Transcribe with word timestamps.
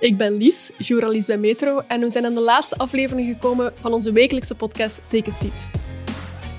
ik 0.00 0.16
ben 0.16 0.36
Lies, 0.36 0.70
journalist 0.78 1.26
bij 1.26 1.38
Metro 1.38 1.78
en 1.88 2.00
we 2.00 2.10
zijn 2.10 2.24
aan 2.24 2.34
de 2.34 2.40
laatste 2.40 2.76
aflevering 2.76 3.28
gekomen 3.28 3.72
van 3.80 3.92
onze 3.92 4.12
wekelijkse 4.12 4.54
podcast 4.54 5.00
Take 5.08 5.30
a. 5.30 5.50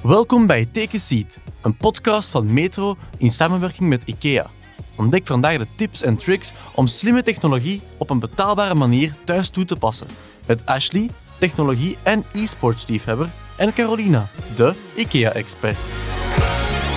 Welkom 0.03 0.47
bij 0.47 0.67
Take 0.71 0.97
a 0.97 1.23
een 1.61 1.77
podcast 1.77 2.29
van 2.29 2.53
Metro 2.53 2.97
in 3.17 3.31
samenwerking 3.31 3.89
met 3.89 4.01
IKEA. 4.05 4.49
Ontdek 4.97 5.27
vandaag 5.27 5.57
de 5.57 5.67
tips 5.75 6.03
en 6.03 6.17
tricks 6.17 6.53
om 6.75 6.87
slimme 6.87 7.23
technologie 7.23 7.81
op 7.97 8.09
een 8.09 8.19
betaalbare 8.19 8.75
manier 8.75 9.15
thuis 9.23 9.49
toe 9.49 9.65
te 9.65 9.75
passen. 9.75 10.07
Met 10.47 10.65
Ashley, 10.65 11.09
technologie- 11.39 11.97
en 12.03 12.25
e-sports 12.33 12.87
liefhebber, 12.87 13.33
en 13.57 13.73
Carolina, 13.73 14.29
de 14.55 14.73
IKEA-expert. 14.95 16.04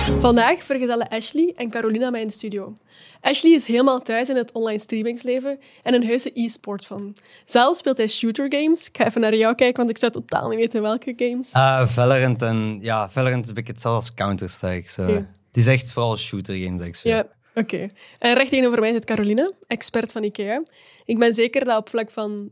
Vandaag 0.09 0.63
vergezellen 0.63 1.07
Ashley 1.07 1.53
en 1.55 1.69
Carolina 1.69 2.09
mij 2.09 2.21
in 2.21 2.27
de 2.27 2.33
studio. 2.33 2.73
Ashley 3.21 3.51
is 3.51 3.67
helemaal 3.67 4.01
thuis 4.01 4.29
in 4.29 4.35
het 4.35 4.51
online 4.51 4.79
streamingsleven 4.79 5.59
en 5.83 5.93
een 5.93 6.05
heuse 6.05 6.31
e-sport 6.33 6.85
van. 6.85 7.15
Zelf 7.45 7.75
speelt 7.75 7.97
hij 7.97 8.07
shooter 8.07 8.53
games. 8.53 8.87
Ik 8.87 8.97
ga 8.97 9.05
even 9.05 9.21
naar 9.21 9.35
jou 9.35 9.55
kijken, 9.55 9.77
want 9.77 9.89
ik 9.89 9.97
zou 9.97 10.11
totaal 10.11 10.49
niet 10.49 10.59
weten 10.59 10.81
welke 10.81 11.13
games. 11.15 11.53
Uh, 11.53 11.87
Valorant 11.87 12.41
en 12.41 12.77
ja, 12.81 13.09
Valorant 13.09 13.43
is 13.43 13.49
een 13.49 13.55
beetje 13.55 13.71
hetzelfde 13.71 13.99
als 13.99 14.13
Counter-Strike. 14.13 15.01
Het 15.47 15.57
is 15.57 15.67
echt 15.67 15.91
vooral 15.91 16.17
shooter 16.17 16.55
games. 16.55 16.81
Ik 16.81 16.95
zo. 16.95 17.09
Ja, 17.09 17.27
oké. 17.55 17.89
En 18.19 18.33
recht 18.33 18.49
tegenover 18.49 18.79
mij 18.79 18.91
zit 18.91 19.05
Carolina, 19.05 19.51
expert 19.67 20.11
van 20.11 20.23
IKEA. 20.23 20.63
Ik 21.05 21.19
ben 21.19 21.33
zeker 21.33 21.65
dat 21.65 21.77
op 21.77 21.89
vlak 21.89 22.11
van 22.11 22.49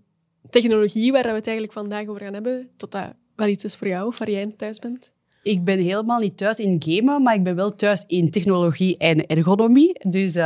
technologie, 0.49 1.12
waar 1.12 1.24
we 1.24 1.30
het 1.30 1.48
eigenlijk 1.48 1.77
vandaag 1.77 2.08
over 2.08 2.21
gaan 2.21 2.34
hebben, 2.34 2.70
dat 2.77 2.91
dat 2.91 3.13
wel 3.35 3.48
iets 3.48 3.63
is 3.63 3.76
voor 3.76 3.88
jou, 3.88 4.08
of 4.08 4.18
waar 4.18 4.30
jij 4.30 4.54
thuis 4.58 4.80
bent. 4.80 5.16
Ik 5.44 5.64
ben 5.64 5.80
helemaal 5.80 6.20
niet 6.20 6.38
thuis 6.38 6.59
in 6.59 6.82
gamen, 6.86 7.23
maar 7.23 7.36
ik 7.36 7.44
ben 7.44 7.55
wel 7.55 7.76
thuis 7.76 8.04
in 8.08 8.32
technologie 8.32 8.98
en 8.98 9.26
ergonomie. 9.26 10.00
Dus 10.10 10.36
uh, 10.36 10.44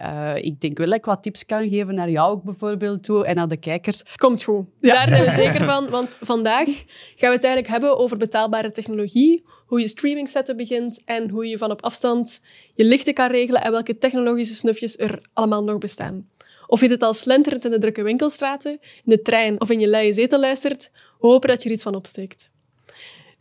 uh, 0.00 0.36
ik 0.36 0.60
denk 0.60 0.78
wel 0.78 0.86
dat 0.86 0.96
ik 0.96 1.04
wat 1.04 1.22
tips 1.22 1.46
kan 1.46 1.68
geven 1.68 1.94
naar 1.94 2.10
jou 2.10 2.32
ook 2.32 2.42
bijvoorbeeld 2.42 3.02
toe 3.02 3.26
en 3.26 3.34
naar 3.34 3.48
de 3.48 3.56
kijkers. 3.56 4.02
Komt 4.16 4.42
goed. 4.42 4.66
Daar 4.80 5.08
zijn 5.08 5.24
we 5.24 5.30
zeker 5.30 5.64
van, 5.64 5.90
want 5.90 6.18
vandaag 6.20 6.66
gaan 6.66 6.84
we 7.30 7.34
het 7.34 7.44
eigenlijk 7.44 7.68
hebben 7.68 7.98
over 7.98 8.16
betaalbare 8.16 8.70
technologie, 8.70 9.42
hoe 9.66 9.80
je 9.80 9.88
streaming 9.88 10.28
setup 10.28 10.56
begint 10.56 11.02
en 11.04 11.30
hoe 11.30 11.46
je 11.46 11.58
van 11.58 11.70
op 11.70 11.82
afstand 11.82 12.42
je 12.74 12.84
lichten 12.84 13.14
kan 13.14 13.30
regelen 13.30 13.62
en 13.62 13.70
welke 13.70 13.98
technologische 13.98 14.54
snufjes 14.54 14.98
er 14.98 15.20
allemaal 15.32 15.64
nog 15.64 15.78
bestaan. 15.78 16.26
Of 16.66 16.80
je 16.80 16.88
dit 16.88 17.02
al 17.02 17.14
slenterend 17.14 17.64
in 17.64 17.70
de 17.70 17.78
drukke 17.78 18.02
winkelstraten, 18.02 18.72
in 18.72 19.02
de 19.04 19.22
trein 19.22 19.60
of 19.60 19.70
in 19.70 19.80
je 19.80 19.88
luie 19.88 20.12
zetel 20.12 20.40
luistert, 20.40 20.90
we 21.20 21.26
hopen 21.26 21.48
dat 21.48 21.62
je 21.62 21.68
er 21.68 21.74
iets 21.74 21.84
van 21.84 21.94
opsteekt. 21.94 22.52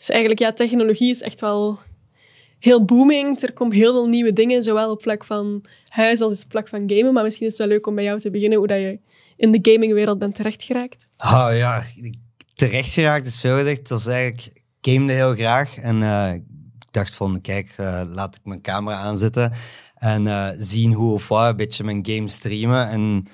Dus 0.03 0.11
eigenlijk, 0.11 0.41
ja, 0.41 0.53
technologie 0.53 1.09
is 1.09 1.21
echt 1.21 1.41
wel 1.41 1.79
heel 2.59 2.85
booming. 2.85 3.41
Er 3.41 3.53
komen 3.53 3.75
heel 3.75 3.91
veel 3.91 4.07
nieuwe 4.07 4.33
dingen, 4.33 4.63
zowel 4.63 4.91
op 4.91 5.01
vlak 5.01 5.25
van 5.25 5.65
huis 5.87 6.21
als 6.21 6.43
op 6.43 6.51
vlak 6.51 6.67
van 6.67 6.83
gamen. 6.89 7.13
Maar 7.13 7.23
misschien 7.23 7.45
is 7.45 7.51
het 7.51 7.61
wel 7.61 7.71
leuk 7.71 7.87
om 7.87 7.95
bij 7.95 8.03
jou 8.03 8.19
te 8.19 8.29
beginnen, 8.29 8.57
hoe 8.57 8.67
dat 8.67 8.79
je 8.79 8.99
in 9.35 9.51
de 9.51 9.71
gamingwereld 9.71 10.19
bent 10.19 10.35
terechtgeraakt. 10.35 11.07
Oh 11.17 11.49
ja, 11.51 11.83
terechtgeraakt 12.55 13.25
is 13.25 13.39
veel 13.39 13.57
gezegd. 13.57 13.77
Het 13.77 13.89
was 13.89 14.07
eigenlijk, 14.07 14.45
ik 14.81 14.91
gamede 14.91 15.13
heel 15.13 15.35
graag. 15.35 15.77
En 15.77 16.01
uh, 16.01 16.33
ik 16.33 16.43
dacht 16.91 17.15
van, 17.15 17.41
kijk, 17.41 17.75
uh, 17.79 18.01
laat 18.07 18.35
ik 18.35 18.41
mijn 18.43 18.61
camera 18.61 18.97
aanzetten. 18.97 19.51
En 19.95 20.25
uh, 20.25 20.49
zien 20.57 20.93
hoe 20.93 21.13
of 21.13 21.27
wat, 21.27 21.49
een 21.49 21.55
beetje 21.55 21.83
mijn 21.83 22.05
game 22.05 22.29
streamen. 22.29 22.89
En 22.89 23.27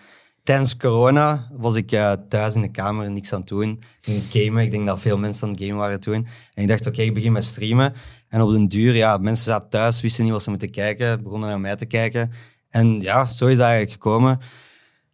tijdens 0.43 0.77
corona 0.77 1.47
was 1.51 1.75
ik 1.75 1.91
uh, 1.91 2.13
thuis 2.29 2.55
in 2.55 2.61
de 2.61 2.71
kamer 2.71 3.11
niks 3.11 3.33
aan 3.33 3.39
het 3.39 3.49
doen. 3.49 3.71
Ik 3.71 3.97
ging 4.01 4.23
gamen. 4.29 4.63
Ik 4.63 4.71
denk 4.71 4.87
dat 4.87 4.99
veel 4.99 5.17
mensen 5.17 5.47
aan 5.47 5.53
het 5.53 5.61
gamen 5.61 5.77
waren 5.77 5.99
toen. 5.99 6.27
En 6.53 6.63
ik 6.63 6.67
dacht, 6.67 6.87
oké, 6.87 7.01
ik 7.01 7.13
begin 7.13 7.31
met 7.31 7.45
streamen. 7.45 7.93
En 8.29 8.41
op 8.41 8.51
den 8.51 8.67
duur, 8.67 8.95
ja, 8.95 9.17
mensen 9.17 9.45
zaten 9.45 9.69
thuis, 9.69 10.01
wisten 10.01 10.23
niet 10.23 10.33
wat 10.33 10.43
ze 10.43 10.49
moeten 10.49 10.71
kijken, 10.71 11.23
begonnen 11.23 11.49
naar 11.49 11.59
mij 11.59 11.75
te 11.75 11.85
kijken. 11.85 12.31
En 12.69 13.01
ja, 13.01 13.25
zo 13.25 13.47
is 13.47 13.57
dat 13.57 13.65
eigenlijk 13.65 13.91
gekomen. 13.91 14.39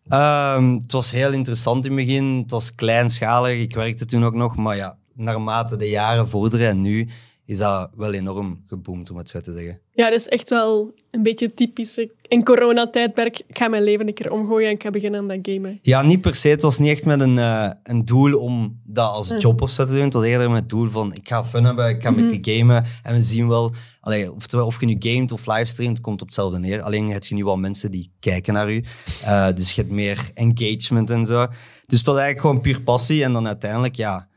Um, 0.09 0.73
het 0.81 0.92
was 0.92 1.12
heel 1.12 1.31
interessant 1.31 1.86
in 1.86 1.98
het 1.98 2.06
begin. 2.06 2.26
Het 2.26 2.52
was 2.52 2.75
kleinschalig. 2.75 3.59
Ik 3.59 3.75
werkte 3.75 4.06
toen 4.06 4.25
ook 4.25 4.34
nog. 4.34 4.56
Maar 4.56 4.75
ja, 4.75 4.97
naarmate 5.14 5.75
de 5.75 5.90
jaren 5.90 6.30
vorderen 6.30 6.69
en 6.69 6.81
nu 6.81 7.09
is 7.45 7.57
dat 7.57 7.89
wel 7.95 8.13
enorm 8.13 8.63
geboomd, 8.67 9.11
om 9.11 9.17
het 9.17 9.29
zo 9.29 9.41
te 9.41 9.53
zeggen. 9.53 9.79
Ja, 9.91 10.09
dat 10.09 10.19
is 10.19 10.28
echt 10.28 10.50
wel 10.50 10.94
een 11.11 11.23
beetje 11.23 11.53
typisch. 11.53 12.07
In 12.28 12.44
coronatijdperk, 12.44 13.39
ik 13.47 13.57
ga 13.57 13.67
mijn 13.67 13.83
leven 13.83 14.07
een 14.07 14.13
keer 14.13 14.31
omgooien 14.31 14.67
en 14.67 14.75
ik 14.75 14.83
ga 14.83 14.89
beginnen 14.89 15.19
aan 15.19 15.28
dat 15.28 15.38
gamen. 15.41 15.79
Ja, 15.81 16.01
niet 16.01 16.22
per 16.22 16.35
se. 16.35 16.47
Het 16.47 16.61
was 16.61 16.79
niet 16.79 16.89
echt 16.89 17.05
met 17.05 17.22
een, 17.22 17.38
uh, 17.38 17.69
een 17.84 18.05
doel 18.05 18.39
om 18.39 18.81
dat 18.84 19.11
als 19.11 19.34
job 19.38 19.61
of 19.61 19.69
zo 19.69 19.85
te 19.85 19.91
doen. 19.91 20.03
Het 20.03 20.13
was 20.13 20.25
eerder 20.25 20.50
met 20.50 20.59
het 20.59 20.69
doel 20.69 20.89
van, 20.89 21.13
ik 21.13 21.28
ga 21.28 21.45
fun 21.45 21.63
hebben, 21.63 21.89
ik 21.89 22.01
ga 22.01 22.09
mm 22.09 22.17
-hmm. 22.17 22.29
met 22.29 22.45
je 22.45 22.57
gamen. 22.57 22.85
En 23.03 23.16
we 23.16 23.22
zien 23.22 23.47
wel, 23.47 23.73
allee, 24.00 24.34
of, 24.34 24.53
of 24.53 24.79
je 24.79 24.85
nu 24.85 24.95
gamet 25.00 25.31
of 25.31 25.45
livestreamt, 25.45 26.01
komt 26.01 26.22
op 26.22 26.28
hetzelfde 26.28 26.59
neer. 26.59 26.81
Alleen 26.81 27.09
heb 27.09 27.23
je 27.23 27.35
nu 27.35 27.44
wel 27.44 27.57
mensen 27.57 27.91
die 27.91 28.11
kijken 28.19 28.53
naar 28.53 28.72
u. 28.72 28.84
Uh, 29.23 29.47
dus 29.55 29.72
je 29.72 29.81
hebt 29.81 29.94
meer 29.94 30.31
engagement 30.34 31.09
en 31.09 31.25
zo. 31.25 31.47
Dus 31.85 32.03
dat 32.03 32.16
eigenlijk 32.16 32.45
gewoon 32.45 32.61
puur 32.61 32.81
passie. 32.81 33.23
En 33.23 33.34
dan 33.34 33.47
uiteindelijk, 33.47 33.95
ja 33.95 34.28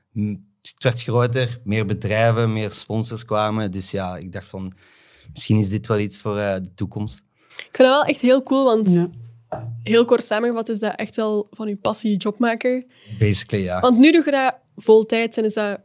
het 0.60 0.82
werd 0.82 1.02
groter, 1.02 1.60
meer 1.64 1.86
bedrijven, 1.86 2.52
meer 2.52 2.70
sponsors 2.70 3.24
kwamen. 3.24 3.70
Dus 3.70 3.90
ja, 3.90 4.16
ik 4.16 4.32
dacht 4.32 4.46
van, 4.46 4.72
misschien 5.32 5.58
is 5.58 5.70
dit 5.70 5.86
wel 5.86 5.98
iets 5.98 6.20
voor 6.20 6.36
uh, 6.36 6.54
de 6.54 6.74
toekomst. 6.74 7.22
Ik 7.48 7.68
vind 7.72 7.76
dat 7.76 7.86
wel 7.86 8.04
echt 8.04 8.20
heel 8.20 8.42
cool, 8.42 8.64
want 8.64 8.90
ja. 8.90 9.10
heel 9.82 10.04
kort 10.04 10.24
samengevat 10.24 10.68
is 10.68 10.78
dat 10.78 10.94
echt 10.94 11.16
wel 11.16 11.48
van 11.50 11.68
je 11.68 11.76
passie 11.76 12.10
je 12.10 12.16
job 12.16 12.38
maken. 12.38 12.86
Basically, 13.18 13.64
ja. 13.64 13.80
Want 13.80 13.98
nu 13.98 14.12
doe 14.12 14.24
je 14.24 14.30
dat 14.30 14.54
voltijds 14.76 15.36
en 15.36 15.44
is 15.44 15.54
dat 15.54 15.80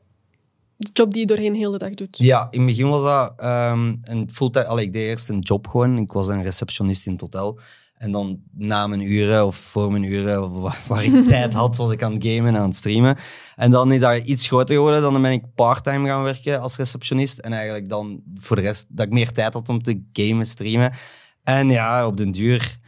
de 0.77 0.89
job 0.93 1.11
die 1.11 1.21
je 1.21 1.27
doorheen 1.27 1.55
heel 1.55 1.71
de 1.71 1.77
dag 1.77 1.93
doet. 1.93 2.17
Ja, 2.17 2.47
in 2.51 2.59
het 2.59 2.67
begin 2.67 2.89
was 2.89 3.03
dat 3.03 3.43
um, 3.43 3.99
een 4.01 4.29
fulltime... 4.31 4.65
Allee, 4.65 4.85
ik 4.85 4.93
deed 4.93 5.07
eerst 5.07 5.29
een 5.29 5.39
job 5.39 5.67
gewoon. 5.67 5.97
Ik 5.97 6.11
was 6.11 6.27
een 6.27 6.43
receptionist 6.43 7.05
in 7.05 7.11
het 7.11 7.21
hotel. 7.21 7.59
En 8.03 8.11
dan 8.11 8.39
na 8.51 8.87
mijn 8.87 9.01
uren 9.01 9.45
of 9.45 9.55
voor 9.55 9.91
mijn 9.91 10.03
uren, 10.03 10.61
waar 10.87 11.03
ik 11.03 11.27
tijd 11.27 11.53
had, 11.53 11.77
was 11.77 11.91
ik 11.91 12.03
aan 12.03 12.13
het 12.13 12.25
gamen 12.25 12.55
en 12.55 12.61
aan 12.61 12.67
het 12.67 12.75
streamen. 12.75 13.17
En 13.55 13.71
dan 13.71 13.91
is 13.91 13.99
dat 13.99 14.23
iets 14.23 14.47
groter 14.47 14.75
geworden. 14.75 15.01
Dan 15.01 15.21
ben 15.21 15.31
ik 15.31 15.53
parttime 15.55 16.07
gaan 16.07 16.23
werken 16.23 16.61
als 16.61 16.77
receptionist. 16.77 17.37
En 17.37 17.53
eigenlijk 17.53 17.89
dan 17.89 18.21
voor 18.35 18.55
de 18.55 18.61
rest, 18.61 18.85
dat 18.89 19.05
ik 19.05 19.11
meer 19.11 19.31
tijd 19.31 19.53
had 19.53 19.69
om 19.69 19.83
te 19.83 20.03
gamen, 20.13 20.45
streamen. 20.45 20.93
En 21.43 21.69
ja, 21.69 22.07
op 22.07 22.17
den 22.17 22.31
duur 22.31 22.79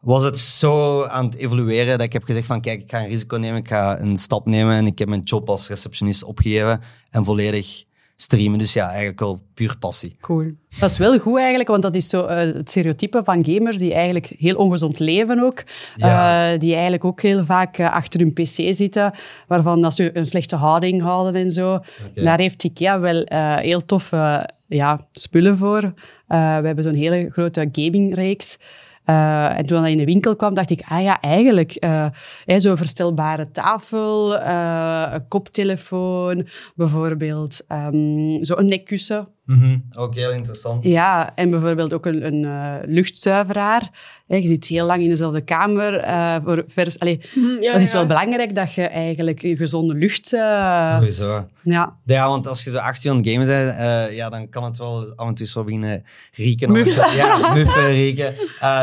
was 0.00 0.22
het 0.22 0.38
zo 0.38 1.02
aan 1.04 1.24
het 1.24 1.34
evolueren 1.34 1.98
dat 1.98 2.06
ik 2.06 2.12
heb 2.12 2.24
gezegd 2.24 2.46
van 2.46 2.60
kijk, 2.60 2.82
ik 2.82 2.90
ga 2.90 3.00
een 3.00 3.08
risico 3.08 3.36
nemen, 3.36 3.58
ik 3.58 3.68
ga 3.68 4.00
een 4.00 4.18
stap 4.18 4.46
nemen. 4.46 4.74
En 4.74 4.86
ik 4.86 4.98
heb 4.98 5.08
mijn 5.08 5.22
job 5.22 5.48
als 5.48 5.68
receptionist 5.68 6.24
opgegeven 6.24 6.80
en 7.10 7.24
volledig 7.24 7.84
streamen. 8.16 8.58
Dus 8.58 8.72
ja, 8.72 8.88
eigenlijk 8.88 9.20
wel 9.20 9.40
puur 9.54 9.76
passie. 9.78 10.16
Cool. 10.20 10.52
Dat 10.78 10.90
is 10.90 10.98
wel 10.98 11.18
goed 11.18 11.38
eigenlijk, 11.38 11.68
want 11.68 11.82
dat 11.82 11.94
is 11.94 12.08
zo 12.08 12.24
uh, 12.24 12.36
het 12.36 12.70
stereotype 12.70 13.20
van 13.24 13.44
gamers 13.44 13.76
die 13.76 13.94
eigenlijk 13.94 14.32
heel 14.38 14.56
ongezond 14.56 14.98
leven 14.98 15.40
ook. 15.40 15.62
Ja. 15.96 16.52
Uh, 16.52 16.58
die 16.58 16.72
eigenlijk 16.72 17.04
ook 17.04 17.22
heel 17.22 17.44
vaak 17.44 17.78
uh, 17.78 17.92
achter 17.92 18.20
hun 18.20 18.32
pc 18.32 18.74
zitten, 18.74 19.12
waarvan 19.46 19.82
dat 19.82 19.94
ze 19.94 20.10
een 20.18 20.26
slechte 20.26 20.56
houding 20.56 21.02
houden 21.02 21.42
en 21.42 21.50
zo. 21.50 21.72
Okay. 21.72 22.24
Daar 22.24 22.38
heeft 22.38 22.64
IKEA 22.64 23.00
wel 23.00 23.26
heel 23.60 23.84
toffe 23.84 24.50
ja, 24.66 25.06
spullen 25.12 25.56
voor. 25.56 25.80
we 26.26 26.34
hebben 26.36 26.84
zo'n 26.84 26.94
hele 26.94 27.28
grote 27.30 27.68
gamingreeks. 27.72 28.58
Uh, 29.06 29.58
en 29.58 29.66
toen 29.66 29.80
dat 29.80 29.90
in 29.90 29.96
de 29.96 30.04
winkel 30.04 30.36
kwam, 30.36 30.54
dacht 30.54 30.70
ik, 30.70 30.82
ah 30.88 31.02
ja, 31.02 31.20
eigenlijk 31.20 31.76
uh, 31.84 32.06
zo'n 32.46 32.76
verstelbare 32.76 33.50
tafel, 33.50 34.34
uh, 34.34 35.08
een 35.12 35.28
koptelefoon, 35.28 36.46
bijvoorbeeld 36.74 37.64
um, 37.68 38.44
zo'n 38.44 38.66
nekkussen. 38.68 39.28
Mm 39.46 39.60
-hmm. 39.60 39.84
Ook 39.94 40.14
heel 40.14 40.32
interessant. 40.32 40.84
Ja, 40.84 41.32
en 41.34 41.50
bijvoorbeeld 41.50 41.92
ook 41.92 42.06
een, 42.06 42.26
een 42.26 42.42
uh, 42.42 42.74
luchtzuiveraar. 42.84 43.90
Je 44.26 44.46
zit 44.46 44.66
heel 44.66 44.86
lang 44.86 45.02
in 45.02 45.08
dezelfde 45.08 45.40
kamer. 45.40 46.04
Uh, 46.04 46.36
voor 46.44 46.64
vers, 46.68 46.98
allee, 46.98 47.20
mm, 47.34 47.62
ja, 47.62 47.72
het 47.72 47.82
is 47.82 47.90
ja. 47.90 47.96
wel 47.96 48.06
belangrijk 48.06 48.54
dat 48.54 48.74
je 48.74 48.82
eigenlijk 48.82 49.40
gezonde 49.40 49.94
lucht... 49.94 50.32
Uh, 50.32 50.94
Sowieso. 50.94 51.48
Ja. 51.62 51.96
ja, 52.04 52.28
want 52.28 52.46
als 52.46 52.64
je 52.64 52.70
zo 52.70 52.76
acht 52.76 53.04
uur 53.04 53.10
aan 53.10 53.16
het 53.16 53.28
gamen 53.28 53.46
bent, 53.46 53.78
uh, 53.78 54.16
ja, 54.16 54.28
dan 54.28 54.48
kan 54.48 54.64
het 54.64 54.78
wel 54.78 55.12
af 55.16 55.28
en 55.28 55.34
toe 55.34 55.46
zo 55.46 55.64
beginnen 55.64 56.04
rieken. 56.32 56.72
Muffen. 56.72 57.04
Of, 57.04 57.14
ja, 57.14 57.54
muffen, 57.54 57.90
rieken. 57.90 58.34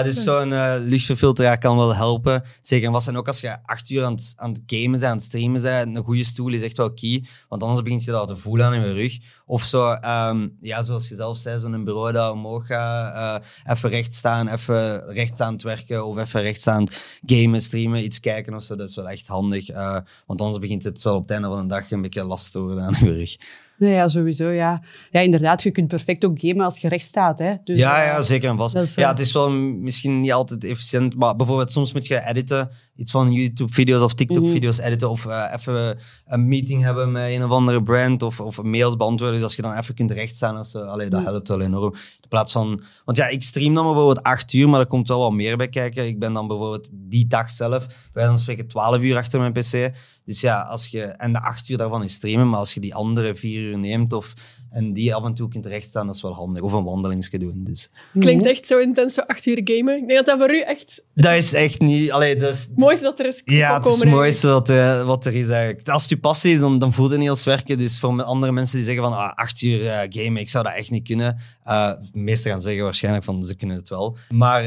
dus 0.04 0.24
zo'n 0.24 0.50
luchtverfilteraar 0.88 1.58
kan 1.58 1.78
wel 1.78 1.96
helpen. 1.96 2.44
Zeker 2.62 3.06
en 3.08 3.18
ook 3.18 3.28
als 3.28 3.40
je 3.40 3.58
acht 3.66 3.90
uur 3.90 4.04
aan 4.04 4.14
het, 4.14 4.34
aan 4.38 4.52
het 4.52 4.62
gamen 4.66 4.92
bent, 4.92 5.04
aan 5.04 5.18
het 5.18 5.26
streamen 5.26 5.62
bent, 5.62 5.98
een 5.98 6.04
goede 6.04 6.24
stoel 6.24 6.54
is 6.54 6.62
echt 6.62 6.78
wel 6.78 6.94
key. 6.94 7.26
Want 7.48 7.64
anders 7.64 7.82
begint 7.82 8.04
je 8.04 8.12
dat 8.12 8.28
te 8.28 8.36
voelen 8.36 8.66
aan 8.66 8.86
je 8.86 8.94
rug. 8.94 9.18
Of 9.46 9.64
zo... 9.64 9.98
Um, 10.06 10.51
ja, 10.60 10.84
zoals 10.84 11.10
je 11.10 11.16
zelf 11.16 11.38
zei, 11.38 11.60
zo'n 11.60 11.84
bureau 11.84 12.12
dat 12.12 12.32
omhoog 12.32 12.66
gaat, 12.66 13.42
uh, 13.44 13.74
even 13.74 13.90
recht 13.90 14.14
staan, 14.14 14.48
even 14.48 15.16
het 15.38 15.62
werken 15.62 16.06
of 16.06 16.18
even 16.18 16.42
recht 16.42 16.62
staan 16.62 16.88
gamen, 17.26 17.62
streamen, 17.62 18.04
iets 18.04 18.20
kijken 18.20 18.54
of 18.54 18.64
zo. 18.64 18.76
Dat 18.76 18.90
is 18.90 18.96
wel 18.96 19.10
echt 19.10 19.28
handig, 19.28 19.70
uh, 19.70 19.98
want 20.26 20.42
anders 20.42 20.60
begint 20.60 20.84
het 20.84 21.04
wel 21.04 21.16
op 21.16 21.22
het 21.22 21.32
einde 21.32 21.48
van 21.48 21.62
de 21.62 21.68
dag 21.68 21.92
een 21.92 22.02
beetje 22.02 22.24
last 22.24 22.52
te 22.52 22.60
worden 22.60 22.84
aan 22.84 22.96
je 23.00 23.14
rug. 23.14 23.38
Nee, 23.82 23.94
ja, 23.94 24.08
sowieso, 24.08 24.50
ja. 24.50 24.82
Ja, 25.12 25.20
inderdaad, 25.20 25.64
je 25.64 25.72
kunt 25.72 25.88
perfect 25.88 26.26
ook 26.26 26.40
gamen 26.40 26.66
als 26.66 26.78
je 26.78 26.88
recht 26.88 27.04
staat, 27.06 27.40
hè. 27.40 27.54
Dus, 27.64 27.80
ja, 27.80 28.02
eh, 28.02 28.06
ja, 28.08 28.22
zeker 28.22 28.50
en 28.50 28.58
vast. 28.58 28.76
is, 28.76 28.96
ja, 28.96 29.04
eh, 29.04 29.10
het 29.10 29.20
is 29.20 29.32
wel 29.32 29.50
misschien 29.52 30.20
niet 30.20 30.34
altijd 30.34 30.64
efficiënt, 30.64 31.16
maar 31.16 31.36
bijvoorbeeld 31.36 31.72
soms 31.72 31.94
moet 31.94 32.08
je 32.08 32.26
editen, 32.28 32.70
iets 32.96 33.12
van 33.12 33.32
YouTube-video's 33.32 34.02
of 34.02 34.14
TikTok-video's 34.14 34.80
editen, 34.80 35.10
of 35.10 35.26
eh, 35.26 35.54
even 35.56 35.98
een 36.26 36.48
meeting 36.48 36.84
hebben 36.84 37.12
met 37.12 37.32
een 37.32 37.44
of 37.44 37.52
andere 37.52 37.82
brand, 37.84 38.24
of, 38.24 38.40
of 38.40 38.62
mails 38.62 38.96
beantwoorden, 38.98 39.36
dus 39.36 39.46
als 39.46 39.56
je 39.56 39.62
dan 39.62 39.78
even 39.78 39.96
kunt 39.96 40.12
rechtstaan 40.12 40.60
of 40.60 40.68
zo, 40.68 40.80
allee, 40.80 41.10
dat 41.10 41.20
Ja. 41.22 41.26
helpt 41.26 41.48
wel 41.48 41.62
enorm. 41.62 41.94
In 42.22 42.30
plaats 42.30 42.52
van, 42.52 42.82
want 43.06 43.18
ja, 43.18 43.28
ik 43.28 43.44
stream 43.44 43.74
dan 43.74 43.86
bijvoorbeeld 43.86 44.24
acht 44.24 44.54
uur, 44.54 44.70
maar 44.70 44.80
er 44.80 44.88
komt 44.88 45.08
wel 45.08 45.20
wat 45.20 45.32
meer 45.32 45.58
bij 45.58 45.70
kijken. 45.70 46.06
Ik 46.08 46.20
ben 46.20 46.34
dan 46.34 46.48
bijvoorbeeld 46.48 46.90
die 46.92 47.28
dag 47.28 47.52
zelf, 47.52 47.86
wij 48.14 48.26
dan 48.26 48.38
spreken 48.38 48.68
12 48.68 49.02
uur 49.02 49.18
achter 49.18 49.40
mijn 49.40 49.52
pc. 49.54 49.92
Dus 50.32 50.42
ja, 50.42 50.62
als 50.62 50.88
je, 50.88 51.02
en 51.02 51.34
de 51.34 51.42
acht 51.42 51.70
uur 51.70 51.78
daarvan 51.78 52.04
is 52.04 52.14
streamen, 52.14 52.50
maar 52.50 52.60
als 52.60 52.74
je 52.74 52.80
die 52.80 52.96
andere 52.96 53.36
vier 53.36 53.62
uur 53.62 53.78
neemt, 53.78 54.14
of, 54.14 54.34
en 54.70 54.94
die 54.94 55.16
af 55.16 55.26
en 55.26 55.34
toe 55.34 55.48
kunt 55.48 55.66
rechtstaan, 55.66 56.06
dat 56.06 56.16
is 56.16 56.22
wel 56.22 56.34
handig. 56.34 56.62
Of 56.62 56.74
een 56.74 56.84
wandelingsje 56.84 57.40
doen, 57.40 57.64
dus... 57.64 57.90
Klinkt 58.20 58.46
echt 58.46 58.66
zo 58.66 58.80
intens, 58.80 59.14
zo 59.14 59.22
acht 59.22 59.46
uur 59.46 59.62
gamen. 59.64 59.98
Ik 59.98 60.08
denk 60.08 60.26
dat 60.26 60.26
dat 60.26 60.38
voor 60.40 60.56
u 60.56 60.62
echt 60.62 61.04
Dat 61.14 61.34
is 61.34 61.54
echt 61.54 61.80
niet... 61.80 62.12
Allee, 62.12 62.38
dat 62.38 62.54
is, 62.54 62.62
het 62.62 62.78
mooiste 62.78 63.04
dat 63.04 63.20
er 63.20 63.26
is 63.26 63.42
ja, 63.46 63.78
het 63.78 63.86
is 63.86 64.00
het 64.00 64.10
mooiste 64.10 64.48
wat, 64.48 64.70
eh, 64.70 65.06
wat 65.06 65.26
er 65.26 65.34
is 65.36 65.50
eigenlijk. 65.50 65.90
Als 65.90 66.02
het 66.02 66.12
je 66.12 66.20
passie 66.20 66.54
is, 66.54 66.60
dan, 66.60 66.80
dan 66.80 66.94
voelt 66.94 67.10
het 67.10 67.20
niet 67.20 67.30
als 67.30 67.44
werken. 67.44 67.78
Dus 67.78 68.00
voor 68.00 68.24
andere 68.24 68.52
mensen 68.52 68.78
die 68.78 68.86
zeggen 68.86 69.04
van 69.04 69.14
ah, 69.14 69.34
acht 69.34 69.62
uur 69.62 69.88
eh, 69.88 70.08
gamen, 70.10 70.42
ik 70.42 70.50
zou 70.50 70.64
dat 70.64 70.74
echt 70.74 70.90
niet 70.90 71.08
kunnen. 71.08 71.38
De 71.64 71.98
meesten 72.14 72.52
gaan 72.52 72.62
zeggen 72.62 72.84
waarschijnlijk 72.84 73.26
van 73.26 73.44
ze 73.44 73.56
kunnen 73.56 73.76
het 73.76 73.90
wel. 73.90 74.18
Maar 74.30 74.64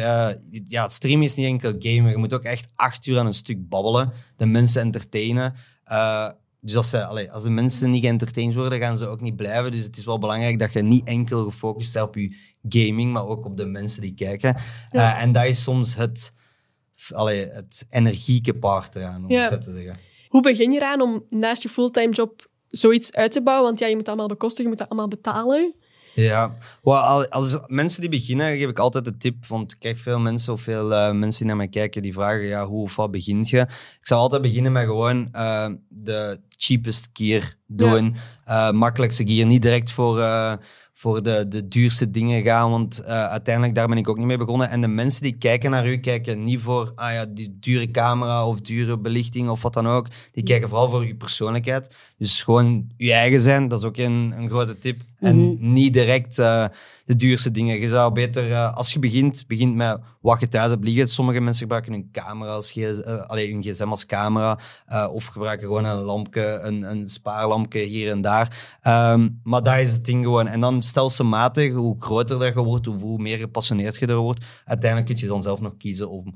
ja, 0.69 0.83
het 0.83 0.93
streamen 0.93 1.25
is 1.25 1.35
niet 1.35 1.47
enkel 1.47 1.75
gamen. 1.79 2.11
Je 2.11 2.17
moet 2.17 2.35
ook 2.35 2.43
echt 2.43 2.67
acht 2.75 3.07
uur 3.07 3.19
aan 3.19 3.27
een 3.27 3.35
stuk 3.35 3.69
babbelen. 3.69 4.13
De 4.37 4.47
mensen 4.47 4.83
entertainen. 4.83 5.54
Eh, 5.85 6.31
dus 6.61 6.77
als, 6.77 6.89
ze, 6.89 7.31
als 7.31 7.43
de 7.43 7.51
mensen 7.51 7.91
niet 7.91 8.03
geëntertained 8.05 8.55
worden, 8.55 8.79
gaan 8.81 8.99
ze 8.99 9.07
ook 9.07 9.21
niet 9.21 9.37
blijven. 9.37 9.73
Dus 9.73 9.85
het 9.85 9.97
is 9.97 10.05
wel 10.05 10.19
belangrijk 10.19 10.59
dat 10.59 10.73
je 10.73 10.83
niet 10.83 11.07
enkel 11.07 11.45
gefocust 11.45 11.93
bent 11.93 12.07
op 12.07 12.15
je 12.15 12.37
gaming, 12.69 13.13
maar 13.13 13.27
ook 13.27 13.45
op 13.45 13.57
de 13.57 13.67
mensen 13.67 14.01
die 14.03 14.15
kijken. 14.15 14.57
Ja. 14.91 15.17
Eh, 15.17 15.23
en 15.23 15.33
dat 15.33 15.45
is 15.45 15.63
soms 15.63 15.95
het, 15.97 16.33
allee, 17.13 17.47
het 17.49 17.87
energieke 17.91 18.55
part 18.55 18.97
eraan, 18.97 19.25
om 19.25 19.31
Ja. 19.31 19.41
het 19.41 19.49
zo 19.49 19.59
te 19.59 19.75
zeggen. 19.75 19.97
Hoe 20.29 20.43
begin 20.43 20.73
je 20.73 20.79
eraan 20.79 21.01
om 21.01 21.25
naast 21.31 21.63
je 21.63 21.69
fulltime 21.69 22.13
job 22.13 22.47
zoiets 22.69 23.13
uit 23.13 23.33
te 23.33 23.43
bouwen? 23.43 23.67
Want 23.67 23.79
ja, 23.79 23.87
je 23.87 23.95
moet 23.95 24.05
dat 24.05 24.15
allemaal 24.15 24.35
bekostigen, 24.37 24.63
je 24.65 24.69
moet 24.71 24.79
dat 24.79 24.89
allemaal 24.89 25.09
betalen. 25.09 25.75
Ja, 26.15 26.55
als 27.29 27.59
mensen 27.67 28.01
die 28.01 28.11
beginnen, 28.11 28.57
geef 28.57 28.69
ik 28.69 28.79
altijd 28.79 29.05
de 29.05 29.17
tip. 29.17 29.47
Want 29.47 29.73
ik 29.73 29.79
krijg 29.79 30.01
veel 30.01 30.19
mensen 30.19 30.53
of 30.53 30.61
veel 30.61 30.95
eh, 30.95 31.13
mensen 31.13 31.39
die 31.39 31.47
naar 31.47 31.57
mij 31.57 31.69
kijken 31.69 32.03
die 32.03 32.13
vragen: 32.13 32.45
ja, 32.45 32.65
hoe 32.65 32.83
of 32.83 32.97
wat 32.97 33.11
begint 33.11 33.49
je? 33.49 33.61
Ik 33.61 33.99
zou 34.07 34.21
altijd 34.21 34.43
beginnen 34.43 34.73
met 34.73 34.85
gewoon 34.85 35.29
eh, 35.33 35.67
de 35.89 36.41
cheapest 36.57 37.09
gear 37.13 37.55
doen. 37.67 38.17
Eh, 38.45 38.71
makkelijkste 38.71 39.27
gear. 39.27 39.47
Niet 39.47 39.63
direct 39.63 39.91
voor, 39.91 40.25
voor 40.95 41.23
de, 41.23 41.49
de 41.49 41.69
duurste 41.69 42.11
dingen 42.11 42.43
gaan. 42.43 42.71
Want 42.71 43.05
uiteindelijk 43.05 43.75
daar 43.75 43.89
ben 43.89 43.99
ik 43.99 44.09
ook 44.09 44.19
niet 44.19 44.27
mee 44.27 44.39
begonnen. 44.39 44.71
En 44.71 44.81
de 44.81 44.89
mensen 44.89 45.23
die 45.23 45.39
kijken 45.39 45.71
naar 45.71 45.89
u, 45.89 45.97
kijken 45.97 46.45
niet 46.45 46.61
voor 46.61 46.93
ah 46.95 47.13
ja, 47.13 47.27
die 47.27 47.57
dure 47.61 47.91
camera 47.91 48.47
of 48.47 48.61
dure 48.61 48.99
belichting 48.99 49.49
of 49.49 49.63
wat 49.63 49.73
dan 49.73 49.89
ook. 49.89 50.07
Die 50.33 50.43
kijken 50.43 50.69
vooral 50.69 50.91
voor 50.91 51.01
uw 51.01 51.17
persoonlijkheid. 51.17 51.95
Dus 52.19 52.43
gewoon 52.43 52.91
je 52.97 53.13
eigen 53.13 53.41
zijn, 53.41 53.69
dat 53.69 53.81
is 53.81 53.87
ook 53.87 53.97
een, 53.97 54.35
een 54.37 54.49
grote 54.49 54.79
tip. 54.79 55.01
En 55.25 55.37
Mhm. 55.37 55.73
niet 55.73 55.93
direct 55.93 56.39
eh, 56.39 56.65
de 57.05 57.17
duurste 57.17 57.51
dingen. 57.51 57.81
Je 57.81 57.89
zou 57.89 58.13
beter, 58.13 58.53
eh, 58.53 58.73
als 58.73 58.93
je 58.93 58.99
begint, 58.99 59.45
begint 59.47 59.75
met 59.75 59.99
wat 60.21 60.41
je 60.41 60.49
thuis 60.49 60.71
hebt 60.71 60.85
liggen. 60.85 61.09
Sommige 61.09 61.41
mensen 61.41 61.63
gebruiken 61.63 61.93
hun 61.93 62.09
camera 62.13 62.51
als 62.53 62.71
GS, 62.71 63.01
eh, 63.03 63.21
allee, 63.27 63.53
hun 63.53 63.63
gsm 63.63 63.89
als 63.89 64.07
camera. 64.07 64.59
of 65.11 65.27
gebruiken 65.27 65.67
gewoon 65.67 65.85
een 65.85 66.03
lampje, 66.03 66.59
een, 66.63 66.83
een 66.83 67.09
spaarlampje 67.09 67.81
hier 67.81 68.11
en 68.11 68.21
daar. 68.21 68.77
Ehm, 68.83 69.29
maar 69.43 69.63
dat 69.63 69.79
is 69.79 69.93
het 69.93 70.05
ding 70.05 70.25
gewoon. 70.25 70.47
En 70.47 70.61
dan 70.61 70.83
stelselmatig, 70.83 71.73
hoe 71.73 71.97
groter 71.99 72.39
dat 72.39 72.55
je 72.55 72.63
wordt, 72.63 72.87
hoe, 72.87 72.97
hoe 72.97 73.19
meer 73.19 73.39
gepassioneerd 73.39 73.97
je 73.97 74.07
er 74.07 74.17
wordt. 74.17 74.45
Uiteindelijk 74.65 75.11
kun 75.11 75.21
je 75.21 75.27
dan 75.27 75.43
zelf 75.43 75.61
nog 75.61 75.77
kiezen 75.77 76.11
om 76.11 76.35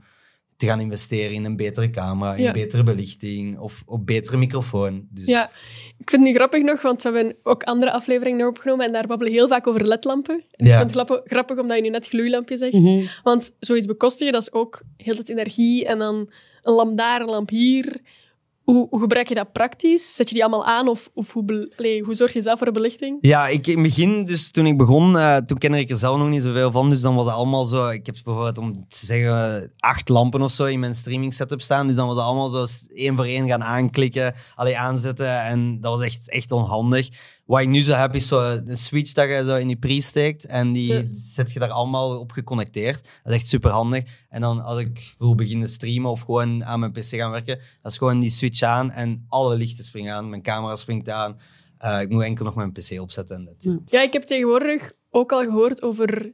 te 0.59 0.67
gaan 0.67 0.81
investeren 0.81 1.35
in 1.35 1.45
een 1.45 1.57
betere 1.57 1.91
camera, 1.91 2.35
in 2.35 2.43
Ja. 2.43 2.53
betere 2.53 2.83
belichting 2.83 3.59
of 3.59 3.83
op 3.87 4.07
betere 4.07 4.37
microfoon. 4.37 5.07
Dus, 5.11 5.29
Ja, 5.29 5.51
ik 5.99 6.11
vind 6.11 6.23
het 6.23 6.31
nu 6.31 6.35
grappig 6.35 6.63
nog, 6.63 6.83
want 6.83 7.03
we 7.03 7.11
hebben 7.13 7.37
ook 7.43 7.63
andere 7.63 7.93
afleveringen 7.93 8.47
opgenomen 8.47 8.87
en 8.87 8.93
daar 8.93 9.07
babbelen 9.07 9.33
heel 9.33 9.49
vaak 9.49 9.67
over 9.67 9.87
ledlampen. 9.87 10.35
En 10.35 10.45
Ik 10.57 10.67
Ja. 10.67 10.79
vind 10.79 10.95
het 10.95 11.21
grappig, 11.25 11.59
omdat 11.59 11.77
je 11.77 11.83
nu 11.83 11.89
net 11.89 12.09
gloeilampje 12.09 12.57
zegt. 12.57 12.73
Mhm. 12.73 13.07
Want 13.23 13.57
zoiets 13.61 13.87
bekostigen, 13.87 14.33
dat 14.33 14.43
is 14.43 14.53
ook 14.53 14.83
heel 14.97 15.17
het 15.17 15.29
energie 15.29 15.87
en 15.87 15.99
dan 15.99 16.31
een 16.63 16.73
lamp 16.75 16.97
daar, 16.99 17.21
een 17.21 17.27
lamp 17.31 17.49
hier. 17.51 17.97
Hoe, 18.73 18.89
gebruik 18.91 19.29
je 19.29 19.35
dat 19.35 19.53
praktisch? 19.53 20.15
Zet 20.15 20.29
je 20.29 20.35
die 20.35 20.45
allemaal 20.45 20.67
aan 20.67 20.89
of, 20.89 21.11
of 21.15 21.33
hoe, 21.33 21.71
hoe 22.05 22.15
zorg 22.15 22.33
je 22.33 22.41
zelf 22.41 22.59
voor 22.59 22.67
de 22.67 22.73
belichting? 22.73 23.19
Ja, 23.21 23.49
ik, 23.49 23.67
in 23.67 23.73
het 23.73 23.83
begin, 23.83 24.25
dus 24.25 24.51
toen 24.51 24.67
ik 24.67 24.77
begon, 24.77 25.19
eh, 25.19 25.37
toen 25.37 25.59
kende 25.59 25.79
ik 25.79 25.91
er 25.91 25.97
zelf 25.97 26.19
nog 26.19 26.29
niet 26.29 26.43
zoveel 26.43 26.71
van. 26.71 26.91
Dus 26.91 27.01
dan 27.01 27.15
was 27.15 27.25
het 27.25 27.35
allemaal 27.35 27.67
zo. 27.67 27.89
Ik 27.89 28.07
heb 28.07 28.15
bijvoorbeeld, 28.25 28.59
om 28.59 28.87
te 28.89 29.07
zeggen, 29.07 29.73
acht 29.79 30.09
lampen 30.09 30.43
of 30.43 30.53
zo 30.53 30.65
in 30.65 30.81
mijn 30.81 30.95
streaming 30.95 31.35
setup 31.35 31.61
staan. 31.61 31.87
Dus 31.87 31.97
dan 31.97 32.07
was 32.07 32.17
het 32.17 32.25
allemaal 32.25 32.49
zo 32.49 32.67
één 32.95 33.17
voor 33.17 33.25
één 33.25 33.47
gaan 33.47 33.65
aanklikken, 33.65 34.35
allee, 34.55 34.79
aanzetten. 34.79 35.43
En 35.43 35.81
dat 35.81 35.93
was 35.93 36.05
echt, 36.05 36.31
echt 36.31 36.53
onhandig. 36.53 37.09
Wat 37.49 37.61
ik 37.61 37.69
nu 37.69 37.83
zo 37.83 37.93
heb, 37.93 38.15
is 38.15 38.27
zo 38.27 38.41
een 38.67 38.79
switch 38.79 39.13
dat 39.13 39.29
je 39.29 39.43
zo 39.47 39.57
in 39.57 39.69
je 39.69 39.77
pre 39.77 40.01
steekt. 40.03 40.45
En 40.45 40.73
die 40.73 40.93
Ja. 40.93 41.03
zet 41.13 41.53
je 41.53 41.59
daar 41.59 41.71
allemaal 41.71 42.19
op 42.19 42.33
geconnecteerd. 42.33 43.03
Dat 43.23 43.33
is 43.33 43.39
echt 43.39 43.47
super 43.47 43.71
handig. 43.71 44.05
En 44.29 44.41
dan 44.41 44.61
als 44.65 44.79
ik 44.79 45.15
wil 45.19 45.35
beginnen 45.35 45.69
streamen 45.69 46.11
of 46.11 46.21
gewoon 46.21 46.65
aan 46.65 46.81
mijn 46.81 46.93
PC 46.93 47.05
gaan 47.05 47.31
werken, 47.31 47.59
dat 47.83 47.93
is 47.93 47.99
gewoon 47.99 48.21
die 48.21 48.31
switch 48.31 48.63
aan 48.63 48.91
en 48.91 49.25
alle 49.29 49.57
lichten 49.57 49.85
springen 49.85 50.15
aan. 50.15 50.29
Mijn 50.31 50.43
camera 50.43 50.77
springt 50.77 51.09
aan. 51.09 51.37
Eh, 51.79 52.01
ik 52.01 52.09
moet 52.09 52.23
enkel 52.23 52.45
nog 52.45 52.55
mijn 52.55 52.73
PC 52.73 53.01
opzetten 53.01 53.37
en 53.37 53.45
dat. 53.45 53.55
Ja. 53.59 53.79
Ja, 53.87 54.03
ik 54.03 54.13
heb 54.13 54.23
tegenwoordig 54.23 54.93
ook 55.11 55.33
al 55.33 55.43
gehoord 55.43 55.83
over 55.83 56.33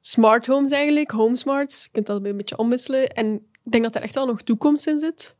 smart 0.00 0.46
homes 0.46 0.70
eigenlijk, 0.70 1.10
home 1.10 1.36
smarts. 1.36 1.82
Je 1.84 1.90
kunt 1.90 2.06
dat 2.06 2.24
een 2.24 2.36
beetje 2.36 2.56
omwisselen. 2.58 3.08
En 3.08 3.34
ik 3.62 3.70
denk 3.72 3.84
dat 3.84 3.94
er 3.94 4.02
echt 4.02 4.14
wel 4.14 4.26
nog 4.26 4.42
toekomst 4.42 4.86
in 4.86 4.98
zit. 4.98 5.36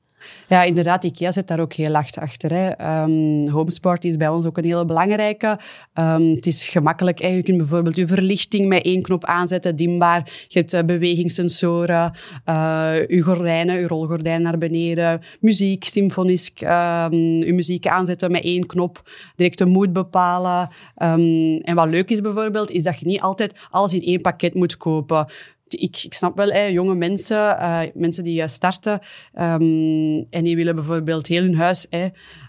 Ja, 0.48 0.62
inderdaad, 0.62 1.04
IKEA 1.04 1.30
zit 1.32 1.48
daar 1.48 1.60
ook 1.60 1.72
heel 1.72 1.92
hard 1.92 2.18
achter. 2.18 2.50
Hè. 2.50 2.68
Ehm, 2.68 3.48
HomeSport 3.48 4.04
is 4.04 4.16
bij 4.16 4.28
ons 4.28 4.44
ook 4.44 4.58
een 4.58 4.64
hele 4.64 4.84
belangrijke. 4.84 5.58
Ehm, 5.92 6.22
het 6.22 6.46
is 6.46 6.68
gemakkelijk. 6.68 7.20
Hè. 7.20 7.28
Je 7.28 7.42
kunt 7.42 7.56
bijvoorbeeld 7.56 7.96
je 7.96 8.06
verlichting 8.06 8.68
met 8.68 8.84
één 8.84 9.02
knop 9.02 9.24
aanzetten, 9.24 9.76
dimbaar. 9.76 10.44
Je 10.48 10.58
hebt 10.58 10.72
eh, 10.72 10.82
bewegingssensoren, 10.84 12.12
eh, 12.44 12.94
je 13.08 13.20
gordijnen, 13.22 13.80
je 13.80 13.86
rolgordijn 13.86 14.42
naar 14.42 14.58
beneden, 14.58 15.20
muziek, 15.40 15.84
symfonisk, 15.84 16.60
ehm, 16.60 17.14
je 17.14 17.52
muziek 17.52 17.86
aanzetten 17.86 18.30
met 18.30 18.44
één 18.44 18.66
knop, 18.66 19.10
direct 19.36 19.58
de 19.58 19.66
mood 19.66 19.92
bepalen. 19.92 20.68
En 20.94 21.74
wat 21.74 21.88
leuk 21.88 22.10
is 22.10 22.20
bijvoorbeeld, 22.20 22.70
is 22.70 22.82
dat 22.82 22.98
je 22.98 23.06
niet 23.06 23.20
altijd 23.20 23.54
alles 23.70 23.94
in 23.94 24.02
één 24.02 24.20
pakket 24.20 24.54
moet 24.54 24.76
kopen 24.76 25.26
ik, 25.74 26.02
ik 26.04 26.14
snap 26.14 26.36
wel, 26.36 26.48
hè, 26.48 26.64
jonge 26.64 26.94
mensen, 26.94 27.58
eh, 27.58 27.80
mensen 27.94 28.24
die 28.24 28.42
eh, 28.42 28.48
starten 28.48 29.00
ehm, 29.34 30.24
en 30.30 30.44
die 30.44 30.56
willen 30.56 30.74
bijvoorbeeld 30.74 31.26
heel 31.26 31.42
hun 31.42 31.56
huis 31.56 31.86